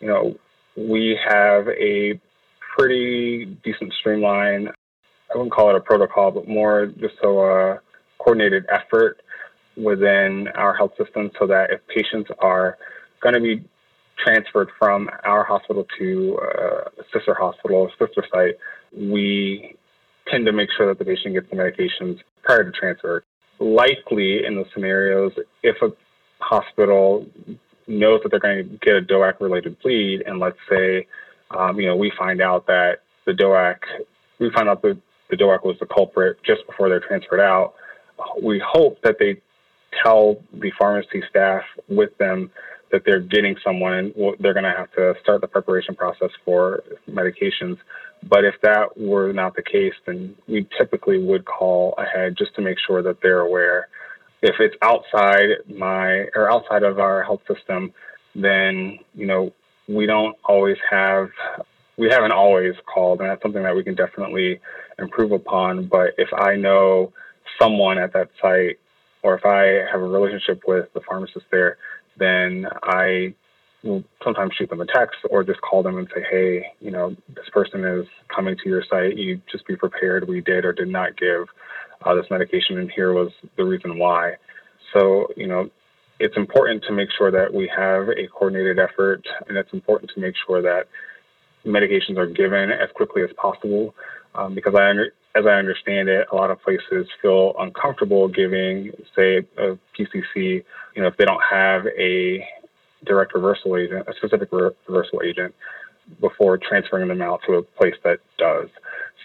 You 0.00 0.08
know, 0.08 0.36
we 0.76 1.16
have 1.24 1.68
a 1.68 2.20
pretty 2.78 3.46
decent 3.64 3.92
streamline. 4.00 4.68
I 4.68 5.36
wouldn't 5.36 5.52
call 5.52 5.70
it 5.70 5.76
a 5.76 5.80
protocol, 5.80 6.30
but 6.30 6.48
more 6.48 6.86
just 6.86 7.14
so 7.22 7.40
a 7.40 7.80
coordinated 8.18 8.66
effort 8.70 9.20
within 9.76 10.48
our 10.54 10.74
health 10.74 10.92
system 10.96 11.30
so 11.38 11.46
that 11.46 11.70
if 11.70 11.80
patients 11.88 12.30
are 12.38 12.78
going 13.20 13.34
to 13.34 13.40
be 13.40 13.64
transferred 14.24 14.68
from 14.78 15.08
our 15.24 15.44
hospital 15.44 15.86
to 15.98 16.38
a 16.42 17.02
sister 17.12 17.34
hospital 17.34 17.76
or 17.76 17.90
sister 17.98 18.24
site, 18.32 18.54
we 18.96 19.76
tend 20.28 20.46
to 20.46 20.52
make 20.52 20.68
sure 20.76 20.86
that 20.86 20.98
the 20.98 21.04
patient 21.04 21.34
gets 21.34 21.48
the 21.50 21.56
medications 21.56 22.18
prior 22.42 22.64
to 22.64 22.72
transfer. 22.72 23.22
Likely 23.58 24.44
in 24.44 24.56
those 24.56 24.66
scenarios, 24.72 25.32
if 25.62 25.76
a 25.82 25.90
hospital 26.40 27.26
knows 27.86 28.20
that 28.22 28.30
they're 28.30 28.40
going 28.40 28.68
to 28.68 28.78
get 28.78 28.96
a 28.96 29.00
DOAC 29.00 29.40
related 29.40 29.78
bleed, 29.80 30.22
and 30.26 30.38
let's 30.38 30.58
say 30.68 31.06
um, 31.50 31.78
you 31.78 31.86
know, 31.86 31.96
we 31.96 32.12
find 32.18 32.40
out 32.40 32.66
that 32.66 32.98
the 33.24 33.32
DOAC, 33.32 33.78
we 34.38 34.50
find 34.50 34.68
out 34.68 34.82
that 34.82 34.98
the 35.30 35.36
DOAC 35.36 35.64
was 35.64 35.76
the 35.80 35.86
culprit 35.86 36.38
just 36.44 36.66
before 36.66 36.88
they're 36.88 37.00
transferred 37.00 37.40
out. 37.40 37.74
We 38.42 38.62
hope 38.64 39.00
that 39.02 39.16
they 39.18 39.40
tell 40.02 40.36
the 40.52 40.72
pharmacy 40.78 41.22
staff 41.28 41.62
with 41.88 42.16
them 42.18 42.50
that 42.92 43.02
they're 43.04 43.20
getting 43.20 43.56
someone 43.64 43.92
and 43.94 44.14
they're 44.38 44.54
going 44.54 44.64
to 44.64 44.74
have 44.76 44.90
to 44.92 45.14
start 45.22 45.40
the 45.40 45.48
preparation 45.48 45.94
process 45.94 46.30
for 46.44 46.82
medications. 47.10 47.78
But 48.28 48.44
if 48.44 48.54
that 48.62 48.96
were 48.96 49.32
not 49.32 49.54
the 49.56 49.62
case, 49.62 49.94
then 50.06 50.34
we 50.48 50.66
typically 50.78 51.22
would 51.22 51.44
call 51.44 51.94
ahead 51.98 52.36
just 52.36 52.54
to 52.56 52.62
make 52.62 52.78
sure 52.86 53.02
that 53.02 53.20
they're 53.22 53.40
aware. 53.40 53.88
If 54.42 54.56
it's 54.60 54.76
outside 54.82 55.48
my 55.68 56.26
or 56.34 56.50
outside 56.50 56.82
of 56.82 56.98
our 56.98 57.22
health 57.22 57.42
system, 57.52 57.92
then 58.34 58.98
you 59.14 59.26
know 59.26 59.52
we 59.88 60.06
don't 60.06 60.36
always 60.44 60.76
have 60.90 61.28
we 61.98 62.10
haven't 62.10 62.32
always 62.32 62.74
called 62.92 63.20
and 63.20 63.30
that's 63.30 63.42
something 63.42 63.62
that 63.62 63.74
we 63.74 63.84
can 63.84 63.94
definitely 63.94 64.60
improve 64.98 65.32
upon 65.32 65.86
but 65.88 66.10
if 66.18 66.28
i 66.34 66.56
know 66.56 67.12
someone 67.60 67.98
at 67.98 68.12
that 68.12 68.28
site 68.40 68.78
or 69.22 69.34
if 69.36 69.44
i 69.44 69.90
have 69.90 70.00
a 70.00 70.08
relationship 70.08 70.62
with 70.66 70.92
the 70.94 71.00
pharmacist 71.00 71.46
there 71.50 71.78
then 72.18 72.66
i 72.82 73.34
will 73.84 74.02
sometimes 74.24 74.52
shoot 74.58 74.68
them 74.68 74.80
a 74.80 74.86
text 74.86 75.16
or 75.30 75.44
just 75.44 75.60
call 75.60 75.82
them 75.82 75.98
and 75.98 76.08
say 76.14 76.22
hey 76.30 76.66
you 76.80 76.90
know 76.90 77.14
this 77.34 77.48
person 77.52 77.84
is 77.84 78.06
coming 78.34 78.56
to 78.62 78.68
your 78.68 78.82
site. 78.90 79.16
You 79.16 79.40
just 79.50 79.66
be 79.66 79.76
prepared. 79.76 80.28
We 80.28 80.40
did 80.40 80.64
or 80.64 80.72
did 80.72 80.88
not 80.88 81.16
give 81.16 81.46
uh, 82.04 82.14
this 82.14 82.26
medication 82.30 82.78
and 82.78 82.90
here 82.90 83.12
was 83.12 83.30
the 83.56 83.64
reason 83.64 83.98
why. 83.98 84.34
So 84.92 85.28
you 85.36 85.46
know 85.46 85.70
it's 86.18 86.36
important 86.36 86.84
to 86.84 86.92
make 86.92 87.08
sure 87.16 87.30
that 87.30 87.52
we 87.52 87.70
have 87.76 88.08
a 88.08 88.26
coordinated 88.28 88.78
effort, 88.78 89.22
and 89.48 89.56
it's 89.56 89.72
important 89.72 90.10
to 90.14 90.20
make 90.20 90.34
sure 90.46 90.62
that 90.62 90.88
medications 91.66 92.16
are 92.16 92.26
given 92.26 92.70
as 92.70 92.88
quickly 92.94 93.22
as 93.22 93.30
possible 93.36 93.94
um, 94.34 94.54
because 94.54 94.74
I 94.74 94.92
as 95.36 95.44
I 95.46 95.54
understand 95.58 96.08
it, 96.08 96.26
a 96.32 96.34
lot 96.34 96.50
of 96.50 96.62
places 96.62 97.06
feel 97.20 97.54
uncomfortable 97.58 98.26
giving, 98.26 98.90
say, 99.14 99.46
a 99.58 99.78
PCC, 99.98 100.64
you 100.94 101.02
know, 101.02 101.08
if 101.08 101.16
they 101.18 101.26
don't 101.26 101.42
have 101.50 101.86
a 101.86 102.42
direct 103.04 103.34
reversal 103.34 103.76
agent, 103.76 104.08
a 104.08 104.14
specific 104.14 104.48
re- 104.50 104.70
reversal 104.88 105.20
agent, 105.22 105.54
before 106.20 106.56
transferring 106.56 107.08
them 107.08 107.20
out 107.20 107.40
to 107.46 107.54
a 107.54 107.62
place 107.62 107.94
that 108.02 108.18
does. 108.38 108.68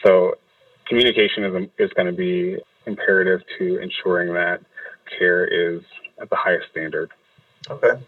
So, 0.05 0.35
communication 0.85 1.45
is, 1.45 1.69
is 1.77 1.93
going 1.93 2.07
to 2.07 2.13
be 2.13 2.57
imperative 2.85 3.39
to 3.59 3.79
ensuring 3.79 4.33
that 4.33 4.59
care 5.17 5.45
is 5.45 5.81
at 6.19 6.29
the 6.29 6.35
highest 6.35 6.69
standard. 6.71 7.11
Okay. 7.69 7.99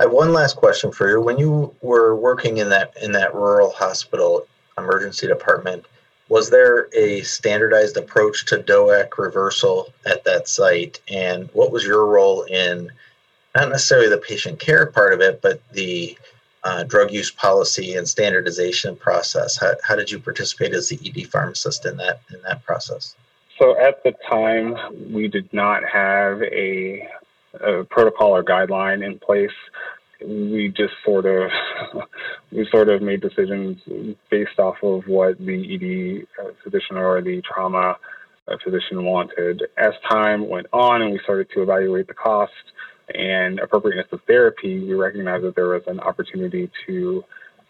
I 0.00 0.04
have 0.04 0.12
one 0.12 0.32
last 0.32 0.56
question 0.56 0.90
for 0.90 1.08
you. 1.08 1.20
When 1.20 1.38
you 1.38 1.74
were 1.80 2.16
working 2.16 2.58
in 2.58 2.68
that 2.70 2.94
in 3.00 3.12
that 3.12 3.34
rural 3.34 3.70
hospital 3.70 4.46
emergency 4.76 5.26
department, 5.26 5.84
was 6.28 6.50
there 6.50 6.88
a 6.94 7.22
standardized 7.22 7.96
approach 7.96 8.46
to 8.46 8.58
DOAC 8.58 9.16
reversal 9.18 9.92
at 10.04 10.24
that 10.24 10.48
site? 10.48 11.00
And 11.08 11.48
what 11.52 11.70
was 11.70 11.84
your 11.84 12.06
role 12.06 12.42
in 12.42 12.90
not 13.54 13.68
necessarily 13.68 14.08
the 14.08 14.18
patient 14.18 14.58
care 14.58 14.86
part 14.86 15.12
of 15.12 15.20
it, 15.20 15.40
but 15.40 15.60
the 15.72 16.18
uh, 16.64 16.82
drug 16.84 17.12
use 17.12 17.30
policy 17.30 17.94
and 17.94 18.08
standardization 18.08 18.96
process? 18.96 19.56
How, 19.56 19.74
how 19.84 19.94
did 19.94 20.10
you 20.10 20.18
participate 20.18 20.72
as 20.72 20.88
the 20.88 20.98
ED 21.04 21.28
pharmacist 21.28 21.86
in 21.86 21.98
that 21.98 22.20
in 22.32 22.42
that 22.42 22.64
process? 22.64 23.14
So 23.58 23.78
at 23.78 24.02
the 24.02 24.12
time, 24.28 25.12
we 25.12 25.28
did 25.28 25.52
not 25.52 25.82
have 25.84 26.42
a, 26.42 27.08
a 27.60 27.84
protocol 27.84 28.36
or 28.36 28.44
guideline 28.44 29.04
in 29.04 29.18
place 29.18 29.50
we 30.26 30.72
just 30.76 30.94
sort 31.04 31.26
of 31.26 31.50
we 32.52 32.66
sort 32.70 32.88
of 32.88 33.02
made 33.02 33.20
decisions 33.20 33.78
based 34.30 34.58
off 34.58 34.76
of 34.82 35.06
what 35.06 35.38
the 35.38 35.74
ED 35.74 36.44
uh, 36.44 36.50
physician 36.62 36.96
or 36.96 37.20
the 37.20 37.42
trauma 37.42 37.96
uh, 38.48 38.56
physician 38.62 39.04
wanted. 39.04 39.62
As 39.76 39.92
time 40.08 40.48
went 40.48 40.66
on 40.72 41.02
and 41.02 41.12
we 41.12 41.20
started 41.24 41.48
to 41.54 41.62
evaluate 41.62 42.06
the 42.06 42.14
cost 42.14 42.52
and 43.14 43.58
appropriateness 43.60 44.06
of 44.12 44.20
therapy, 44.26 44.80
we 44.80 44.94
recognized 44.94 45.44
that 45.44 45.54
there 45.54 45.68
was 45.68 45.82
an 45.86 46.00
opportunity 46.00 46.70
to, 46.86 46.92